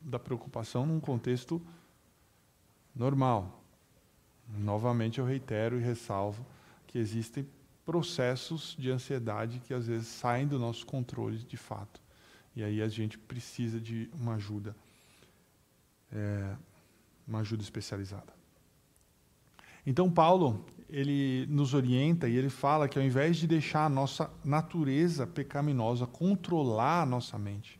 [0.00, 1.60] da preocupação num contexto
[2.94, 3.62] normal.
[4.48, 6.44] Novamente eu reitero e ressalvo
[6.86, 7.48] que existem
[7.86, 12.00] processos de ansiedade que às vezes saem do nosso controle de fato.
[12.54, 14.76] E aí a gente precisa de uma ajuda,
[16.12, 16.56] é,
[17.26, 18.34] uma ajuda especializada.
[19.86, 24.30] Então Paulo ele nos orienta e ele fala que ao invés de deixar a nossa
[24.44, 27.78] natureza pecaminosa controlar a nossa mente,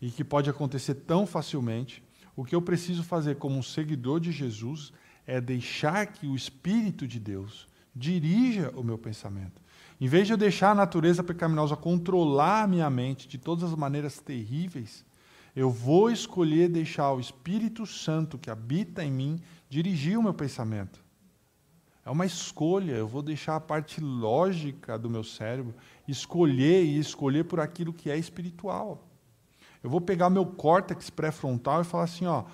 [0.00, 2.02] e que pode acontecer tão facilmente,
[2.34, 4.92] o que eu preciso fazer como um seguidor de Jesus
[5.26, 7.68] é deixar que o Espírito de Deus
[8.00, 9.60] dirija o meu pensamento.
[10.00, 13.76] Em vez de eu deixar a natureza pecaminosa controlar a minha mente de todas as
[13.76, 15.04] maneiras terríveis,
[15.54, 21.04] eu vou escolher deixar o Espírito Santo que habita em mim dirigir o meu pensamento.
[22.04, 25.74] É uma escolha, eu vou deixar a parte lógica do meu cérebro
[26.08, 29.06] escolher e escolher por aquilo que é espiritual.
[29.82, 32.44] Eu vou pegar meu córtex pré-frontal e falar assim, ó,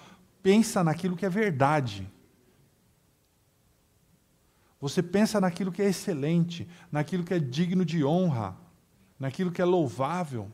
[0.42, 2.10] pensa naquilo que é verdade.
[4.80, 8.56] Você pensa naquilo que é excelente, naquilo que é digno de honra,
[9.18, 10.50] naquilo que é louvável.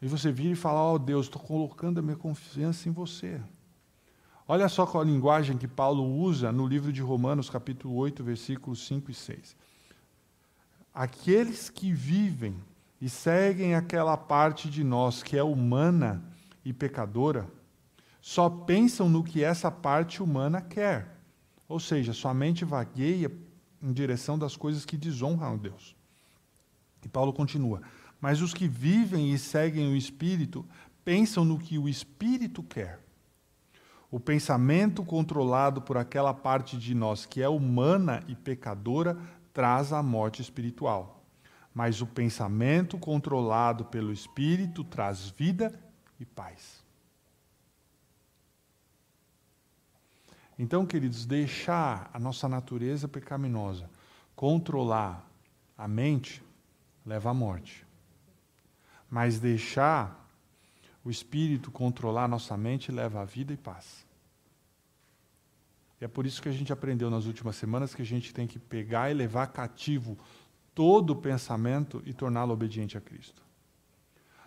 [0.00, 3.40] E você vira e fala: Ó oh, Deus, estou colocando a minha confiança em você.
[4.46, 8.86] Olha só qual a linguagem que Paulo usa no livro de Romanos, capítulo 8, versículos
[8.86, 9.56] 5 e 6.
[10.94, 12.56] aqueles que vivem
[12.98, 16.24] e seguem aquela parte de nós que é humana
[16.64, 17.46] e pecadora,
[18.28, 21.18] só pensam no que essa parte humana quer.
[21.66, 23.32] Ou seja, sua mente vagueia
[23.82, 25.96] em direção das coisas que desonram a Deus.
[27.02, 27.80] E Paulo continua:
[28.20, 30.62] Mas os que vivem e seguem o Espírito
[31.02, 33.00] pensam no que o Espírito quer.
[34.10, 39.16] O pensamento controlado por aquela parte de nós que é humana e pecadora
[39.54, 41.24] traz a morte espiritual.
[41.72, 45.72] Mas o pensamento controlado pelo Espírito traz vida
[46.20, 46.86] e paz.
[50.58, 53.88] Então, queridos, deixar a nossa natureza pecaminosa
[54.34, 55.24] controlar
[55.76, 56.42] a mente
[57.06, 57.86] leva à morte.
[59.10, 60.28] Mas deixar
[61.04, 64.06] o espírito controlar a nossa mente leva à vida e paz.
[66.00, 68.46] E é por isso que a gente aprendeu nas últimas semanas que a gente tem
[68.46, 70.18] que pegar e levar cativo
[70.74, 73.42] todo o pensamento e torná-lo obediente a Cristo.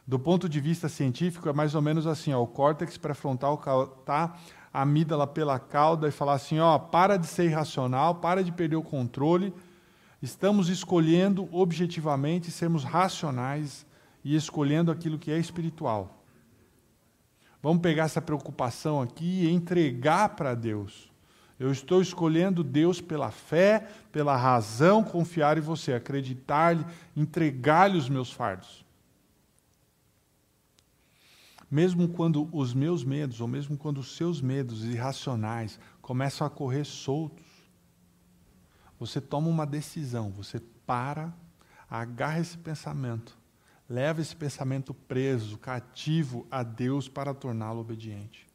[0.08, 3.56] Do ponto de vista científico, é mais ou menos assim: ó, o córtex pré-frontal
[4.00, 4.38] está
[4.74, 8.76] a amígdala pela cauda e falar assim: ó, para de ser irracional, para de perder
[8.76, 9.54] o controle.
[10.22, 13.86] Estamos escolhendo objetivamente sermos racionais
[14.24, 16.24] e escolhendo aquilo que é espiritual.
[17.62, 21.12] Vamos pegar essa preocupação aqui e entregar para Deus.
[21.60, 28.32] Eu estou escolhendo Deus pela fé, pela razão, confiar em você, acreditar-lhe, entregar-lhe os meus
[28.32, 28.81] fardos
[31.72, 36.84] mesmo quando os meus medos, ou mesmo quando os seus medos irracionais começam a correr
[36.84, 37.46] soltos,
[39.00, 41.34] você toma uma decisão, você para,
[41.90, 43.38] agarra esse pensamento,
[43.90, 48.46] leva esse pensamento preso, cativo a Deus para torná-lo obediente.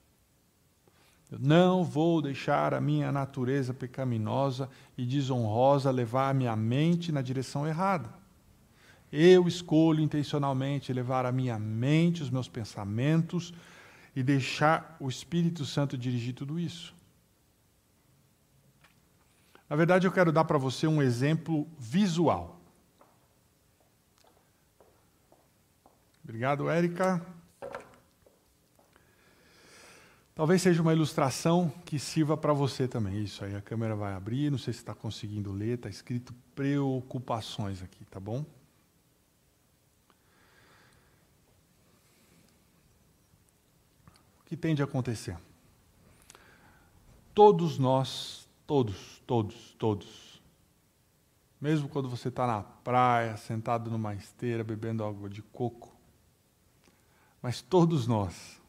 [1.30, 7.22] Eu não vou deixar a minha natureza pecaminosa e desonrosa levar a minha mente na
[7.22, 8.10] direção errada.
[9.12, 13.52] Eu escolho intencionalmente levar a minha mente, os meus pensamentos
[14.14, 16.94] e deixar o Espírito Santo dirigir tudo isso.
[19.68, 22.60] Na verdade, eu quero dar para você um exemplo visual.
[26.22, 27.24] Obrigado, Érica.
[30.34, 33.22] Talvez seja uma ilustração que sirva para você também.
[33.22, 37.82] Isso aí, a câmera vai abrir, não sei se está conseguindo ler, está escrito preocupações
[37.82, 38.44] aqui, tá bom?
[44.46, 45.36] Que tende a acontecer?
[47.34, 50.40] Todos nós, todos, todos, todos,
[51.60, 55.94] mesmo quando você está na praia, sentado numa esteira, bebendo água de coco,
[57.42, 58.60] mas todos nós,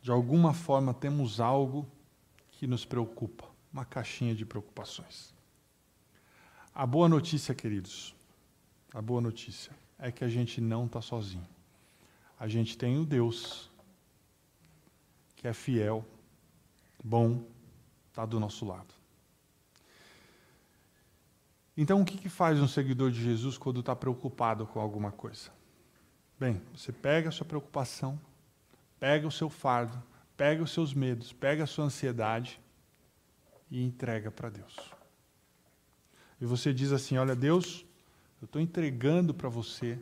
[0.00, 1.86] de alguma forma, temos algo
[2.52, 5.34] que nos preocupa, uma caixinha de preocupações.
[6.74, 8.14] A boa notícia, queridos,
[8.94, 11.46] a boa notícia é que a gente não está sozinho.
[12.38, 13.70] A gente tem o Deus
[15.46, 16.04] que é fiel,
[17.04, 17.44] bom,
[18.08, 18.92] está do nosso lado.
[21.76, 25.50] Então, o que, que faz um seguidor de Jesus quando está preocupado com alguma coisa?
[26.36, 28.18] Bem, você pega a sua preocupação,
[28.98, 30.02] pega o seu fardo,
[30.36, 32.60] pega os seus medos, pega a sua ansiedade
[33.70, 34.74] e entrega para Deus.
[36.40, 37.86] E você diz assim: Olha, Deus,
[38.42, 39.96] eu estou entregando para você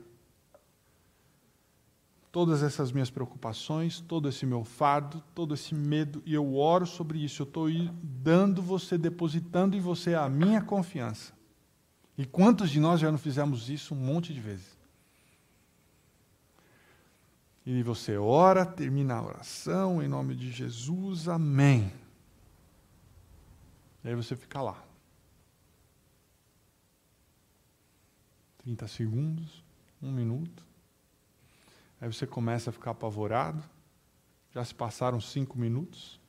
[2.35, 7.25] todas essas minhas preocupações, todo esse meu fardo, todo esse medo, e eu oro sobre
[7.25, 7.43] isso.
[7.43, 7.69] Eu estou
[8.03, 11.33] dando você, depositando em você a minha confiança.
[12.19, 14.77] E quantos de nós já não fizemos isso um monte de vezes?
[17.65, 21.93] E você ora, termina a oração, em nome de Jesus, amém.
[24.03, 24.83] E aí você fica lá.
[28.65, 29.63] 30 segundos,
[30.03, 30.74] um minuto.
[32.05, 33.65] Aí você começa a ficar apavorado.
[34.53, 36.21] Já se passaram cinco minutos.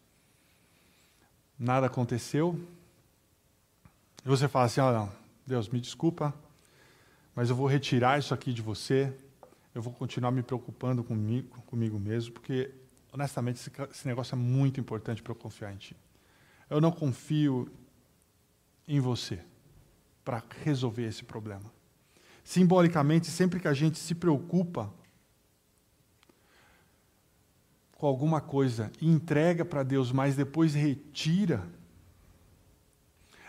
[1.60, 2.58] Nada aconteceu.
[4.24, 5.10] E você fala assim: oh,
[5.46, 6.34] Deus, me desculpa,
[7.36, 9.14] mas eu vou retirar isso aqui de você.
[9.74, 12.72] Eu vou continuar me preocupando comigo, comigo mesmo, porque,
[13.12, 15.98] honestamente, esse, esse negócio é muito importante para eu confiar em Ti.
[16.70, 17.70] Eu não confio
[18.88, 19.42] em você
[20.24, 21.70] para resolver esse problema.
[22.46, 24.90] Simbolicamente, sempre que a gente se preocupa
[27.96, 31.68] com alguma coisa e entrega para Deus, mas depois retira,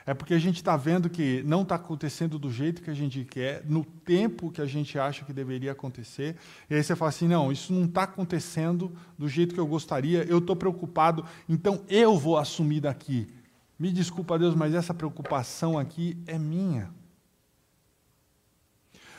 [0.06, 3.24] é porque a gente está vendo que não está acontecendo do jeito que a gente
[3.24, 6.36] quer, no tempo que a gente acha que deveria acontecer.
[6.70, 10.22] E aí você fala assim: não, isso não está acontecendo do jeito que eu gostaria,
[10.22, 13.28] eu estou preocupado, então eu vou assumir daqui.
[13.76, 16.88] Me desculpa, Deus, mas essa preocupação aqui é minha.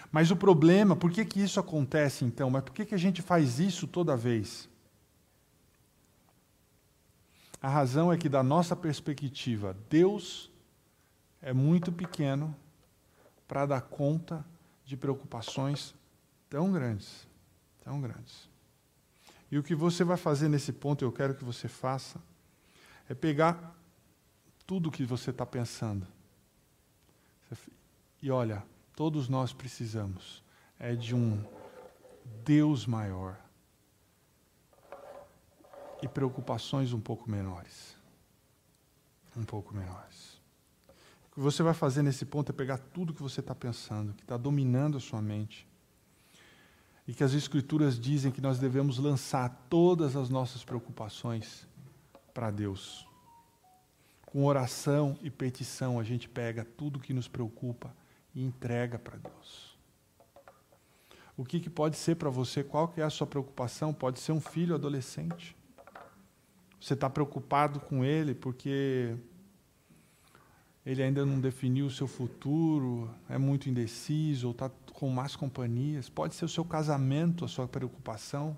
[0.10, 2.50] Mas o problema, por que, que isso acontece então?
[2.50, 4.70] Mas por que, que a gente faz isso toda vez?
[7.62, 10.52] A razão é que, da nossa perspectiva, Deus
[11.42, 12.56] é muito pequeno
[13.48, 14.46] para dar conta
[14.86, 15.96] de preocupações
[16.50, 17.28] tão grandes,
[17.84, 18.50] tão grandes.
[19.50, 22.22] E o que você vai fazer nesse ponto, eu quero que você faça,
[23.10, 23.76] é pegar
[24.66, 26.06] tudo o que você está pensando.
[28.22, 28.64] E olha,
[28.96, 30.44] todos nós precisamos
[30.78, 31.44] é de um
[32.44, 33.38] Deus maior
[36.02, 37.96] e preocupações um pouco menores.
[39.36, 40.42] Um pouco menores.
[41.32, 44.24] O que você vai fazer nesse ponto é pegar tudo que você está pensando, que
[44.24, 45.68] está dominando a sua mente,
[47.08, 51.68] e que as Escrituras dizem que nós devemos lançar todas as nossas preocupações
[52.34, 53.08] para Deus.
[54.28, 57.96] Com oração e petição, a gente pega tudo que nos preocupa
[58.36, 59.76] e entrega para Deus.
[61.36, 62.64] O que, que pode ser para você?
[62.64, 63.92] Qual que é a sua preocupação?
[63.92, 65.57] Pode ser um filho adolescente.
[66.80, 69.16] Você está preocupado com ele porque
[70.86, 76.08] ele ainda não definiu o seu futuro, é muito indeciso, ou está com más companhias.
[76.08, 78.58] Pode ser o seu casamento, a sua preocupação,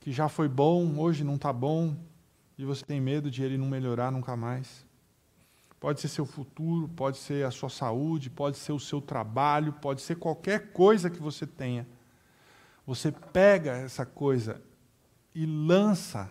[0.00, 1.96] que já foi bom, hoje não está bom,
[2.58, 4.84] e você tem medo de ele não melhorar nunca mais.
[5.80, 10.02] Pode ser seu futuro, pode ser a sua saúde, pode ser o seu trabalho, pode
[10.02, 11.88] ser qualquer coisa que você tenha.
[12.86, 14.60] Você pega essa coisa
[15.34, 16.30] e lança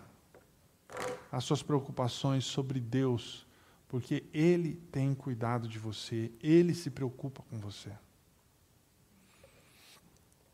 [1.32, 3.48] as suas preocupações sobre Deus
[3.90, 7.92] porque Ele tem cuidado de você, Ele se preocupa com você.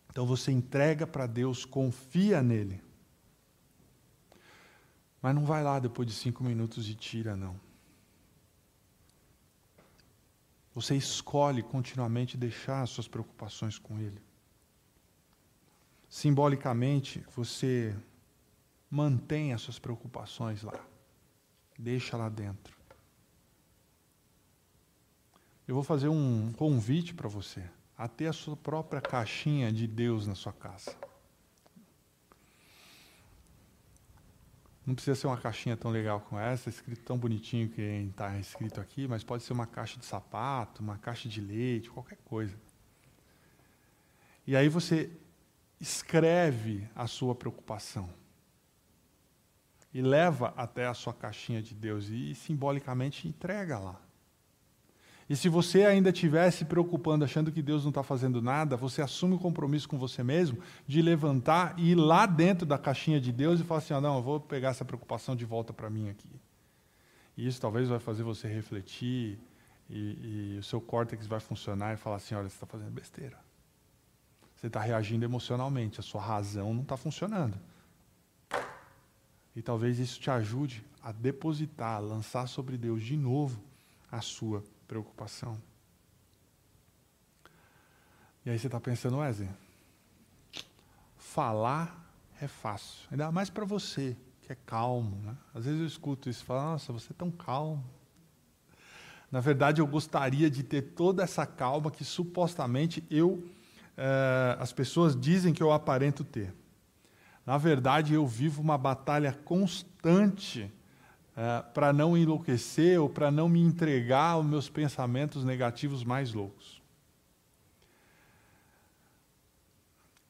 [0.10, 2.82] Então você entrega para Deus, confia nele.
[5.22, 7.60] Mas não vai lá depois de cinco minutos e tira, não.
[10.74, 14.22] Você escolhe continuamente deixar as suas preocupações com Ele.
[16.08, 17.94] Simbolicamente, você
[18.96, 20.80] mantém as suas preocupações lá.
[21.78, 22.74] Deixa lá dentro.
[25.68, 30.26] Eu vou fazer um convite para você a ter a sua própria caixinha de Deus
[30.26, 30.96] na sua casa.
[34.86, 38.80] Não precisa ser uma caixinha tão legal como essa, escrito tão bonitinho que está escrito
[38.80, 42.56] aqui, mas pode ser uma caixa de sapato, uma caixa de leite, qualquer coisa.
[44.48, 45.12] E aí você
[45.82, 48.10] escreve a sua preocupação
[49.96, 53.96] e leva até a sua caixinha de Deus e simbolicamente entrega lá.
[55.30, 59.02] E se você ainda estiver se preocupando, achando que Deus não está fazendo nada, você
[59.02, 63.32] assume o compromisso com você mesmo de levantar e ir lá dentro da caixinha de
[63.32, 66.10] Deus e falar assim: ah, não, eu vou pegar essa preocupação de volta para mim
[66.10, 66.42] aqui.
[67.38, 69.40] E isso talvez vai fazer você refletir
[69.90, 73.40] e, e o seu córtex vai funcionar e falar assim: olha, você está fazendo besteira.
[74.58, 77.58] Você está reagindo emocionalmente, a sua razão não está funcionando.
[79.56, 83.62] E talvez isso te ajude a depositar, a lançar sobre Deus de novo
[84.12, 85.62] a sua preocupação.
[88.46, 89.50] E aí você está pensando, Wesley,
[91.18, 92.04] falar
[92.42, 95.18] é fácil, ainda mais para você, que é calmo.
[95.24, 95.36] Né?
[95.54, 97.84] Às vezes eu escuto isso e falo, nossa, você é tão calmo.
[99.32, 103.44] Na verdade, eu gostaria de ter toda essa calma que supostamente eu,
[103.98, 106.54] eh, as pessoas dizem que eu aparento ter.
[107.46, 110.72] Na verdade, eu vivo uma batalha constante
[111.38, 116.82] é, para não enlouquecer ou para não me entregar aos meus pensamentos negativos mais loucos.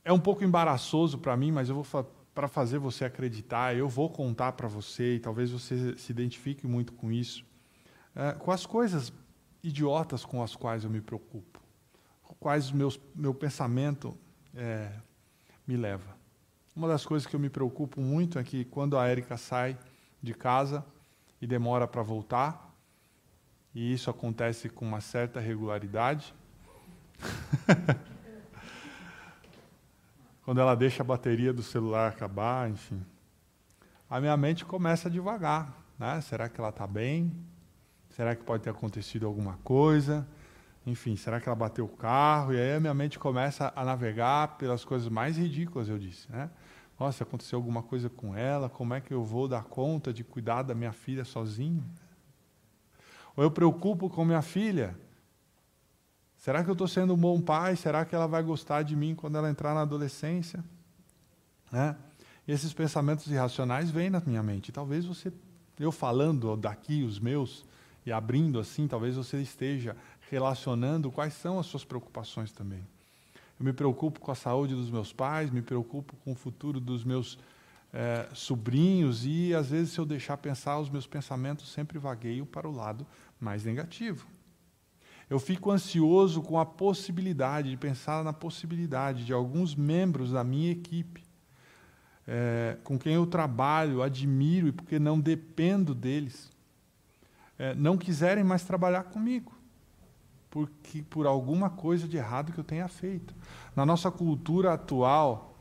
[0.04, 4.10] É um pouco embaraçoso para mim, mas eu vou para fazer você acreditar, eu vou
[4.10, 7.46] contar para você e talvez você se identifique muito com isso,
[8.14, 9.14] é, com as coisas
[9.64, 11.60] idiotas com as quais eu me preocupo,
[12.22, 14.16] com quais meus, meu pensamento
[14.54, 14.92] é,
[15.66, 16.15] me leva.
[16.76, 19.78] Uma das coisas que eu me preocupo muito é que quando a Érica sai
[20.22, 20.84] de casa,
[21.42, 22.74] e demora para voltar.
[23.74, 26.34] E isso acontece com uma certa regularidade.
[30.44, 33.04] Quando ela deixa a bateria do celular acabar, enfim.
[34.10, 35.72] A minha mente começa a devagar.
[36.00, 36.22] Né?
[36.22, 37.32] Será que ela está bem?
[38.10, 40.28] Será que pode ter acontecido alguma coisa?
[40.86, 42.54] Enfim, será que ela bateu o carro?
[42.54, 46.32] E aí a minha mente começa a navegar pelas coisas mais ridículas, eu disse.
[46.32, 46.50] Né?
[47.00, 50.64] Nossa, aconteceu alguma coisa com ela, como é que eu vou dar conta de cuidar
[50.64, 51.84] da minha filha sozinho?
[53.36, 54.98] Ou eu preocupo com minha filha.
[56.38, 57.76] Será que eu estou sendo um bom pai?
[57.76, 60.64] Será que ela vai gostar de mim quando ela entrar na adolescência?
[61.72, 61.98] Né?
[62.48, 64.72] E esses pensamentos irracionais vêm na minha mente.
[64.72, 65.34] Talvez você,
[65.78, 67.66] eu falando daqui os meus
[68.06, 69.98] e abrindo assim, talvez você esteja
[70.30, 72.86] relacionando quais são as suas preocupações também.
[73.60, 77.04] Eu me preocupo com a saúde dos meus pais, me preocupo com o futuro dos
[77.04, 77.40] meus
[77.94, 82.68] é, sobrinhos e, às vezes, se eu deixar pensar, os meus pensamentos sempre vagueiam para
[82.68, 83.08] o lado
[83.40, 84.28] mais negativo.
[85.30, 90.72] Eu fico ansioso com a possibilidade de pensar na possibilidade de alguns membros da minha
[90.72, 91.24] equipe,
[92.28, 96.52] é, com quem eu trabalho, admiro e porque não dependo deles,
[97.58, 99.55] é, não quiserem mais trabalhar comigo,
[100.56, 103.36] porque por alguma coisa de errado que eu tenha feito.
[103.76, 105.54] Na nossa cultura atual,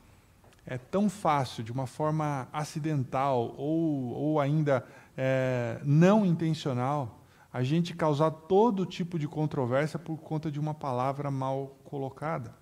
[0.64, 4.86] é tão fácil, de uma forma acidental ou, ou ainda
[5.16, 7.18] é, não intencional,
[7.52, 12.54] a gente causar todo tipo de controvérsia por conta de uma palavra mal colocada.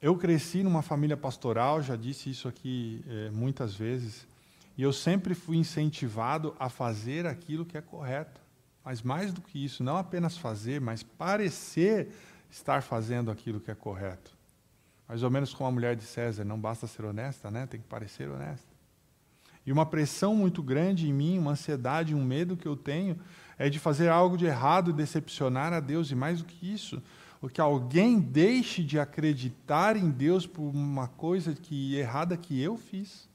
[0.00, 4.28] Eu cresci numa família pastoral, já disse isso aqui é, muitas vezes,
[4.78, 8.39] e eu sempre fui incentivado a fazer aquilo que é correto.
[8.84, 12.08] Mas mais do que isso, não apenas fazer, mas parecer
[12.50, 14.36] estar fazendo aquilo que é correto.
[15.06, 17.66] Mais ou menos como a mulher de César, não basta ser honesta, né?
[17.66, 18.68] tem que parecer honesta.
[19.66, 23.18] E uma pressão muito grande em mim, uma ansiedade, um medo que eu tenho,
[23.58, 27.02] é de fazer algo de errado, decepcionar a Deus, e mais do que isso,
[27.42, 32.76] o que alguém deixe de acreditar em Deus por uma coisa que errada que eu
[32.76, 33.28] fiz.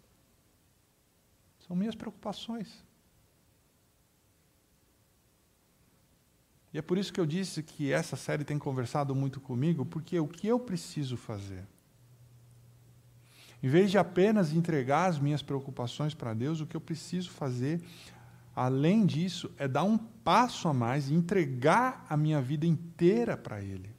[1.67, 2.83] São minhas preocupações.
[6.75, 10.19] E é por isso que eu disse que essa série tem conversado muito comigo, porque
[10.19, 11.65] o que eu preciso fazer?
[13.63, 17.81] Em vez de apenas entregar as minhas preocupações para Deus, o que eu preciso fazer,
[18.53, 23.61] além disso, é dar um passo a mais e entregar a minha vida inteira para
[23.61, 23.95] Ele.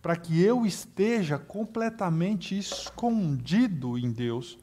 [0.00, 4.56] Para que eu esteja completamente escondido em Deus,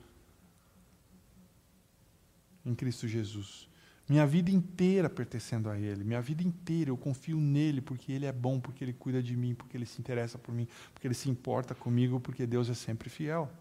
[2.66, 3.68] em Cristo Jesus.
[4.10, 8.32] Minha vida inteira pertencendo a Ele, minha vida inteira eu confio nele porque Ele é
[8.32, 11.30] bom, porque Ele cuida de mim, porque Ele se interessa por mim, porque Ele se
[11.30, 13.52] importa comigo, porque Deus é sempre fiel.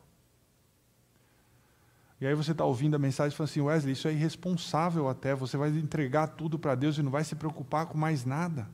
[2.20, 5.34] E aí você está ouvindo a mensagem e fala assim, Wesley, isso é irresponsável até,
[5.34, 8.68] você vai entregar tudo para Deus e não vai se preocupar com mais nada.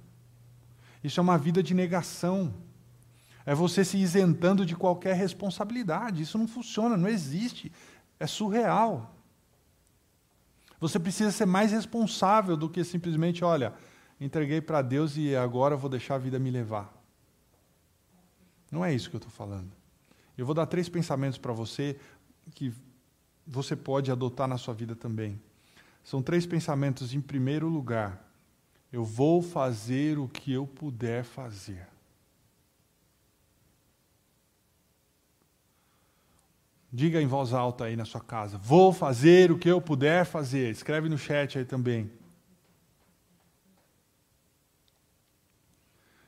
[1.03, 2.55] Isso é uma vida de negação.
[3.45, 6.23] É você se isentando de qualquer responsabilidade.
[6.23, 7.73] Isso não funciona, não existe.
[8.21, 9.17] É surreal.
[10.83, 13.73] Você precisa ser mais responsável do que simplesmente, olha,
[14.21, 16.93] entreguei para Deus e agora vou deixar a vida me levar.
[18.69, 19.71] Não é isso que eu estou falando.
[20.37, 21.97] Eu vou dar três pensamentos para você
[22.53, 22.75] que
[23.47, 25.41] você pode adotar na sua vida também.
[26.03, 27.15] São três pensamentos.
[27.15, 28.21] Em primeiro lugar,
[28.93, 31.87] eu vou fazer o que eu puder fazer.
[36.93, 38.59] Diga em voz alta aí na sua casa.
[38.59, 40.71] Vou fazer o que eu puder fazer.
[40.71, 42.11] Escreve no chat aí também.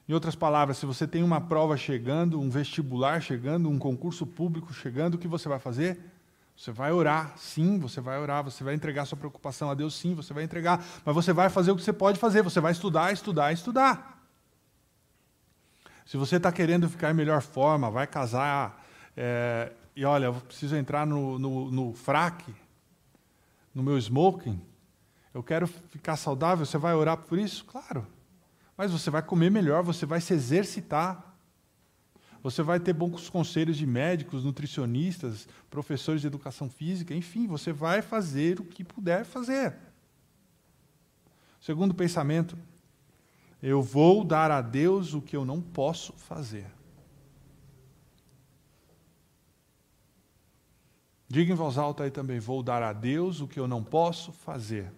[0.08, 4.72] Em outras palavras, se você tem uma prova chegando, um vestibular chegando, um concurso público
[4.72, 5.98] chegando, o que você vai fazer?
[6.56, 10.14] Você vai orar, sim, você vai orar, você vai entregar sua preocupação a Deus, sim,
[10.14, 13.12] você vai entregar, mas você vai fazer o que você pode fazer, você vai estudar,
[13.12, 14.22] estudar, estudar.
[16.06, 18.84] Se você está querendo ficar em melhor forma, vai casar,
[19.16, 22.55] é, e olha, eu preciso entrar no, no, no fraque,
[23.74, 24.61] no meu smoking,
[25.32, 27.64] eu quero ficar saudável, você vai orar por isso?
[27.64, 28.07] Claro.
[28.76, 31.32] Mas você vai comer melhor, você vai se exercitar.
[32.42, 38.03] Você vai ter bons conselhos de médicos, nutricionistas, professores de educação física, enfim, você vai
[38.03, 39.74] fazer o que puder fazer.
[41.59, 42.59] Segundo pensamento,
[43.62, 46.66] eu vou dar a Deus o que eu não posso fazer.
[51.28, 54.32] Diga em voz alta aí também: vou dar a Deus o que eu não posso
[54.32, 54.92] fazer.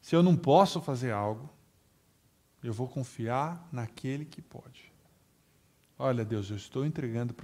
[0.00, 1.48] Se eu não posso fazer algo,
[2.62, 4.92] eu vou confiar naquele que pode.
[5.98, 7.34] Olha, Deus, eu estou entregando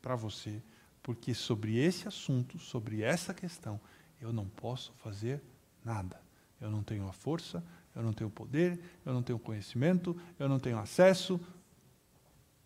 [0.00, 0.62] para você,
[1.02, 3.78] porque sobre esse assunto, sobre essa questão,
[4.20, 5.42] eu não posso fazer
[5.84, 6.20] nada.
[6.60, 7.62] Eu não tenho a força,
[7.94, 11.40] eu não tenho poder, eu não tenho conhecimento, eu não tenho acesso.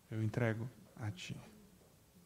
[0.09, 1.35] Eu entrego a Ti.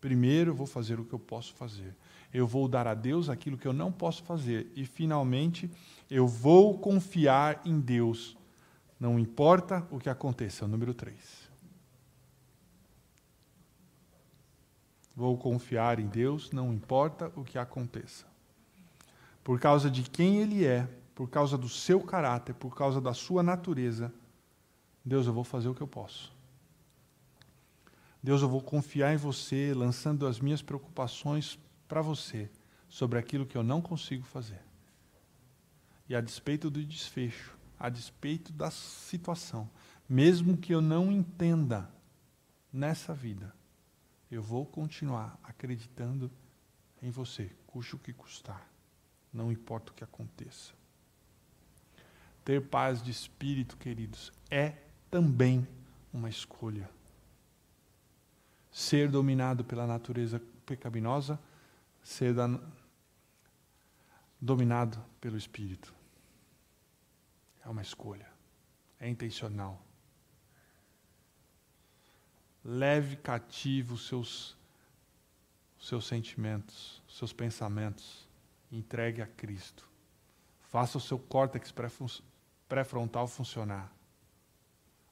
[0.02, 1.96] Primeiro vou fazer o que eu posso fazer.
[2.34, 4.72] Eu vou dar a Deus aquilo que eu não posso fazer.
[4.76, 5.70] E, finalmente,
[6.10, 8.36] eu vou confiar em Deus.
[9.00, 10.68] Não importa o que aconteça.
[10.68, 11.52] Número 3.
[15.16, 18.26] Vou confiar em Deus, não importa o que aconteça.
[19.44, 23.44] Por causa de quem Ele é, por causa do seu caráter, por causa da sua
[23.44, 24.12] natureza,
[25.04, 26.34] Deus, eu vou fazer o que eu posso.
[28.22, 31.58] Deus, eu vou confiar em você, lançando as minhas preocupações
[31.88, 32.50] para você
[32.88, 34.62] sobre aquilo que eu não consigo fazer.
[36.08, 39.70] E a despeito do desfecho, a despeito da situação,
[40.12, 41.90] Mesmo que eu não entenda
[42.70, 43.56] nessa vida,
[44.30, 46.30] eu vou continuar acreditando
[47.02, 48.70] em você, custe o que custar,
[49.32, 50.74] não importa o que aconteça.
[52.44, 54.76] Ter paz de espírito, queridos, é
[55.10, 55.66] também
[56.12, 56.90] uma escolha.
[58.72, 61.40] Ser dominado pela natureza pecaminosa,
[62.02, 62.34] ser
[64.40, 65.94] dominado pelo espírito.
[67.66, 68.28] É uma escolha,
[69.00, 69.82] é intencional
[72.64, 74.56] leve cativo os seus,
[75.80, 78.28] os seus sentimentos, os seus pensamentos,
[78.72, 79.88] entregue a Cristo.
[80.60, 81.74] Faça o seu córtex
[82.70, 83.92] pré-frontal funcionar.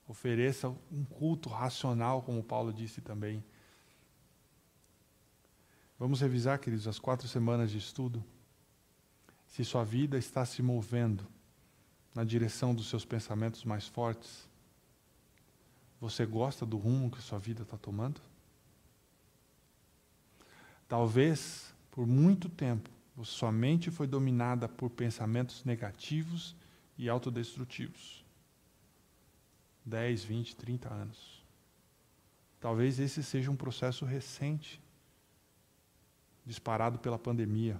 [0.07, 3.43] Ofereça um culto racional, como Paulo disse também.
[5.99, 8.23] Vamos revisar, queridos, as quatro semanas de estudo.
[9.45, 11.27] Se sua vida está se movendo
[12.15, 14.47] na direção dos seus pensamentos mais fortes,
[15.99, 18.21] você gosta do rumo que sua vida está tomando?
[20.87, 22.89] Talvez, por muito tempo,
[23.23, 26.55] sua mente foi dominada por pensamentos negativos
[26.97, 28.23] e autodestrutivos.
[29.83, 31.43] 10, 20, 30 anos.
[32.61, 34.81] Talvez esse seja um processo recente,
[36.49, 37.79] disparado pela pandemia.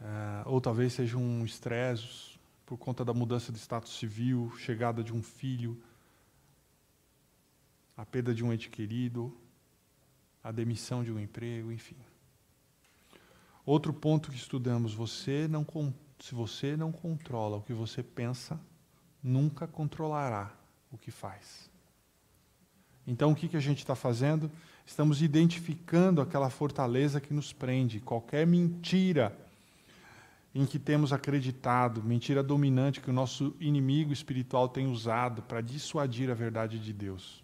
[0.00, 5.12] Uh, ou talvez seja um estresse por conta da mudança de status civil, chegada de
[5.12, 5.82] um filho,
[7.96, 9.36] a perda de um ente querido,
[10.44, 11.96] a demissão de um emprego, enfim.
[13.66, 15.64] Outro ponto que estudamos, você não
[16.20, 18.60] se você não controla o que você pensa,
[19.20, 20.54] nunca controlará
[20.92, 21.68] o que faz.
[23.04, 24.48] Então o que, que a gente está fazendo?
[24.86, 28.00] Estamos identificando aquela fortaleza que nos prende.
[28.00, 29.36] Qualquer mentira
[30.54, 36.30] em que temos acreditado, mentira dominante que o nosso inimigo espiritual tem usado para dissuadir
[36.30, 37.42] a verdade de Deus.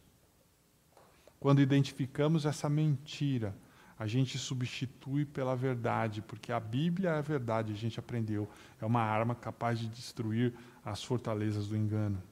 [1.40, 3.54] Quando identificamos essa mentira,
[3.98, 8.48] a gente substitui pela verdade, porque a Bíblia é a verdade, a gente aprendeu.
[8.80, 10.52] É uma arma capaz de destruir
[10.84, 12.22] as fortalezas do engano.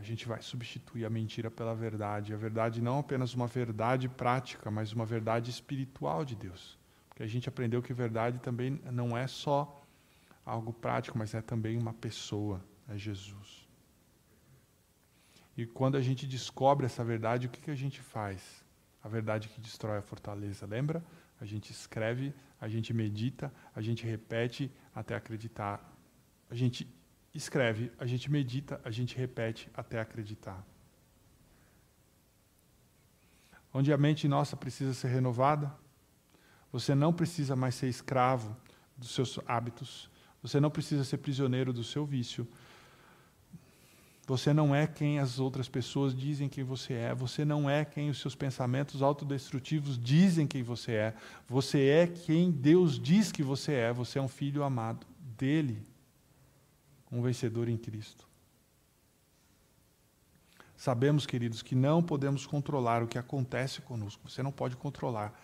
[0.00, 2.34] A gente vai substituir a mentira pela verdade.
[2.34, 6.80] A verdade não apenas uma verdade prática, mas uma verdade espiritual de Deus
[7.20, 9.84] que a gente aprendeu que verdade também não é só
[10.42, 13.68] algo prático, mas é também uma pessoa, é Jesus.
[15.54, 18.64] E quando a gente descobre essa verdade, o que, que a gente faz?
[19.04, 21.04] A verdade que destrói a fortaleza, lembra?
[21.38, 25.78] A gente escreve, a gente medita, a gente repete até acreditar.
[26.48, 26.88] A gente
[27.34, 30.64] escreve, a gente medita, a gente repete até acreditar.
[33.72, 35.72] Onde a mente nossa precisa ser renovada,
[36.72, 38.56] você não precisa mais ser escravo
[38.96, 40.10] dos seus hábitos.
[40.42, 42.46] Você não precisa ser prisioneiro do seu vício.
[44.26, 47.14] Você não é quem as outras pessoas dizem que você é.
[47.14, 51.14] Você não é quem os seus pensamentos autodestrutivos dizem que você é.
[51.48, 53.92] Você é quem Deus diz que você é.
[53.92, 55.06] Você é um filho amado
[55.36, 55.82] dele,
[57.10, 58.28] um vencedor em Cristo.
[60.76, 64.30] Sabemos, queridos, que não podemos controlar o que acontece conosco.
[64.30, 65.38] Você não pode controlar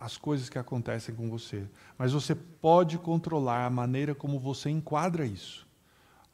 [0.00, 5.26] as coisas que acontecem com você, mas você pode controlar a maneira como você enquadra
[5.26, 5.66] isso,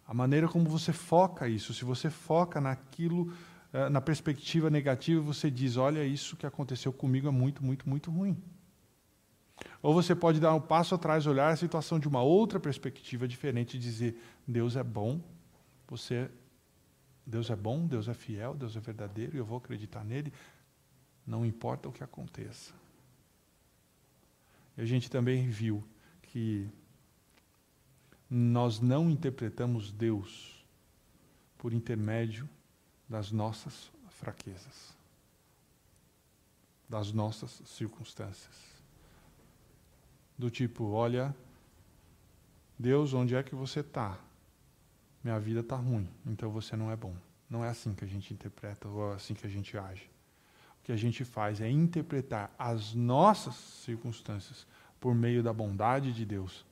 [0.06, 1.74] a maneira como você foca isso.
[1.74, 3.32] Se você foca naquilo,
[3.72, 8.10] eh, na perspectiva negativa, você diz: olha, isso que aconteceu comigo é muito, muito, muito
[8.10, 8.40] ruim.
[9.82, 13.76] Ou você pode dar um passo atrás, olhar a situação de uma outra perspectiva diferente
[13.76, 15.20] e dizer: Deus é bom,
[15.86, 16.30] você,
[17.24, 20.32] Deus é bom, Deus é fiel, Deus é verdadeiro, e eu vou acreditar nele,
[21.26, 22.72] não importa o que aconteça.
[24.76, 25.82] A gente também viu
[26.22, 26.68] que
[28.30, 30.64] nós não interpretamos Deus
[31.56, 32.48] por intermédio
[33.08, 34.94] das nossas fraquezas,
[36.88, 38.67] das nossas circunstâncias.
[40.38, 41.34] Do tipo, olha,
[42.78, 44.18] Deus, onde é que você está?
[45.22, 47.14] Minha vida está ruim, então você não é bom.
[47.50, 50.08] Não é assim que a gente interpreta ou é assim que a gente age
[50.88, 54.66] que a gente faz é interpretar as nossas circunstâncias
[54.98, 56.64] por meio da bondade de Deus,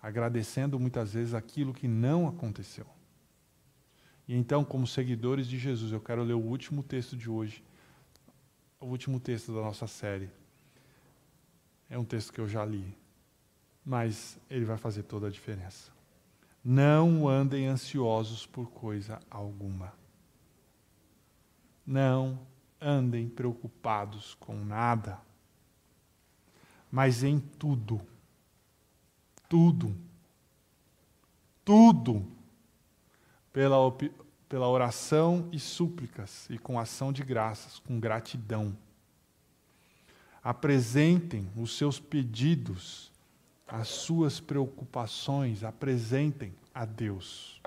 [0.00, 2.86] agradecendo muitas vezes aquilo que não aconteceu.
[4.28, 7.64] E então, como seguidores de Jesus, eu quero ler o último texto de hoje,
[8.78, 10.30] o último texto da nossa série.
[11.90, 12.96] É um texto que eu já li,
[13.88, 15.90] mas ele vai fazer toda a diferença.
[16.62, 19.94] Não andem ansiosos por coisa alguma.
[21.86, 22.38] Não
[22.78, 25.18] andem preocupados com nada,
[26.92, 27.98] mas em tudo,
[29.48, 29.96] tudo,
[31.64, 32.30] tudo,
[33.50, 33.78] pela,
[34.50, 38.76] pela oração e súplicas e com ação de graças, com gratidão.
[40.44, 43.10] Apresentem os seus pedidos,
[43.68, 47.60] as suas preocupações, apresentem a Deus.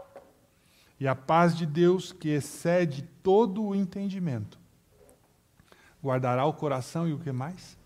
[1.00, 4.60] E a paz de Deus, que excede todo o entendimento,
[6.04, 7.78] guardará o coração e o que mais?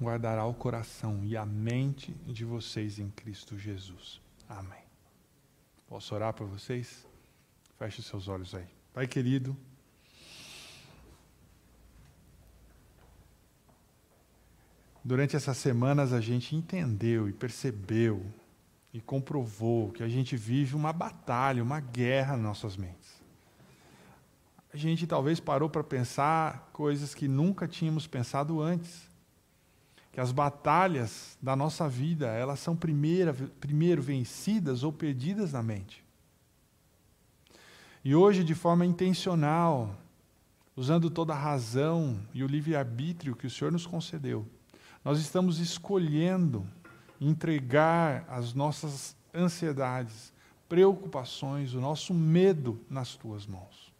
[0.00, 4.20] Guardará o coração e a mente de vocês em Cristo Jesus.
[4.48, 4.82] Amém.
[5.86, 7.06] Posso orar para vocês?
[7.78, 8.66] Feche seus olhos aí.
[8.92, 9.56] Pai querido,
[15.04, 18.24] durante essas semanas a gente entendeu e percebeu
[18.92, 23.22] e comprovou que a gente vive uma batalha, uma guerra nas nossas mentes.
[24.72, 29.10] A gente talvez parou para pensar coisas que nunca tínhamos pensado antes.
[30.10, 36.04] Que as batalhas da nossa vida, elas são primeira, primeiro vencidas ou perdidas na mente.
[38.04, 39.94] E hoje, de forma intencional,
[40.74, 44.46] usando toda a razão e o livre-arbítrio que o Senhor nos concedeu,
[45.04, 46.66] nós estamos escolhendo
[47.20, 50.32] entregar as nossas ansiedades,
[50.68, 53.92] preocupações, o nosso medo nas tuas mãos.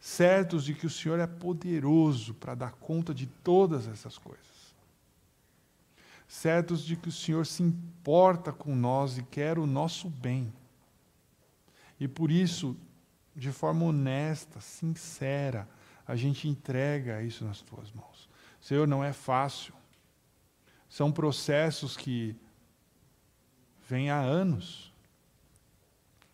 [0.00, 4.46] Certos de que o Senhor é poderoso para dar conta de todas essas coisas.
[6.28, 10.52] Certos de que o Senhor se importa com nós e quer o nosso bem.
[11.98, 12.76] E por isso,
[13.34, 15.68] de forma honesta, sincera,
[16.06, 18.15] a gente entrega isso nas tuas mãos.
[18.66, 19.72] Senhor, não é fácil.
[20.88, 22.34] São processos que
[23.88, 24.92] vêm há anos,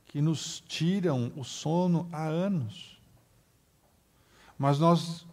[0.06, 2.98] que nos tiram o sono há anos.
[4.56, 5.26] Mas nós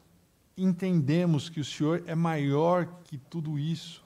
[0.58, 4.04] entendemos que o Senhor é maior que tudo isso.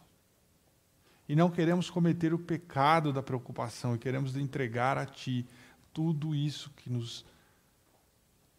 [1.27, 5.47] E não queremos cometer o pecado da preocupação, e queremos entregar a Ti
[5.91, 7.25] tudo isso que nos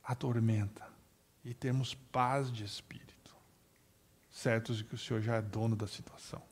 [0.02, 0.88] atormenta
[1.44, 3.03] e termos paz de espírito
[4.34, 6.42] certos de que o Senhor já é dono da situação.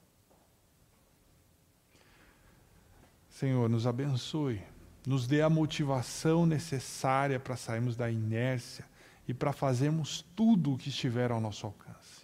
[3.28, 4.62] Senhor, nos abençoe,
[5.04, 8.86] nos dê a motivação necessária para sairmos da inércia
[9.26, 12.22] e para fazermos tudo o que estiver ao nosso alcance.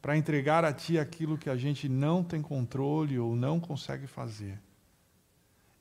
[0.00, 4.58] Para entregar a Ti aquilo que a gente não tem controle ou não consegue fazer.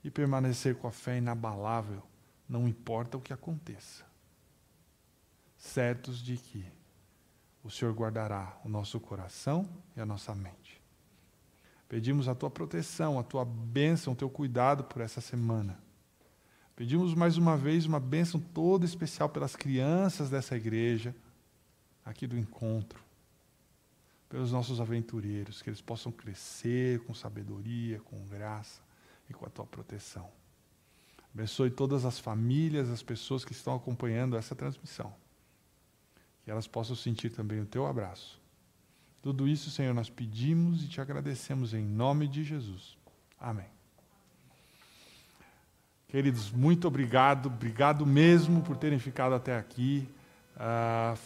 [0.03, 2.03] E permanecer com a fé inabalável,
[2.49, 4.05] não importa o que aconteça.
[5.57, 6.76] Certos de que
[7.67, 10.81] o Senhor guardará o nosso coração e a nossa mente.
[11.89, 15.77] Pedimos a tua proteção, a tua bênção, o teu cuidado por essa semana.
[16.77, 21.13] Pedimos mais uma vez uma bênção toda especial pelas crianças dessa igreja,
[22.05, 23.03] aqui do encontro,
[24.29, 28.81] pelos nossos aventureiros, que eles possam crescer com sabedoria, com graça
[29.29, 30.29] e com a tua proteção.
[31.33, 35.13] Abençoe todas as famílias, as pessoas que estão acompanhando essa transmissão
[36.47, 38.39] que elas possam sentir também o teu abraço.
[39.21, 42.97] Tudo isso, Senhor, nós pedimos e te agradecemos em nome de Jesus.
[43.37, 43.65] Amém.
[46.07, 50.07] Queridos, muito obrigado, obrigado mesmo por terem ficado até aqui.
[50.55, 51.19] Uh,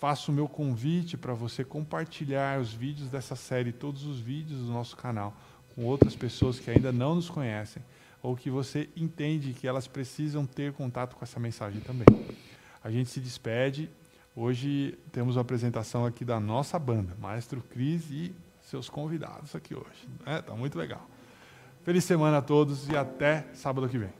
[0.00, 4.72] faço o meu convite para você compartilhar os vídeos dessa série, todos os vídeos do
[4.72, 5.36] nosso canal,
[5.74, 7.82] com outras pessoas que ainda não nos conhecem
[8.22, 12.06] ou que você entende que elas precisam ter contato com essa mensagem também.
[12.82, 13.90] A gente se despede
[14.36, 20.08] Hoje temos a apresentação aqui da nossa banda, Maestro Cris e seus convidados aqui hoje.
[20.18, 21.08] Está é, tá muito legal.
[21.84, 24.10] Feliz semana a todos e até sábado que vem.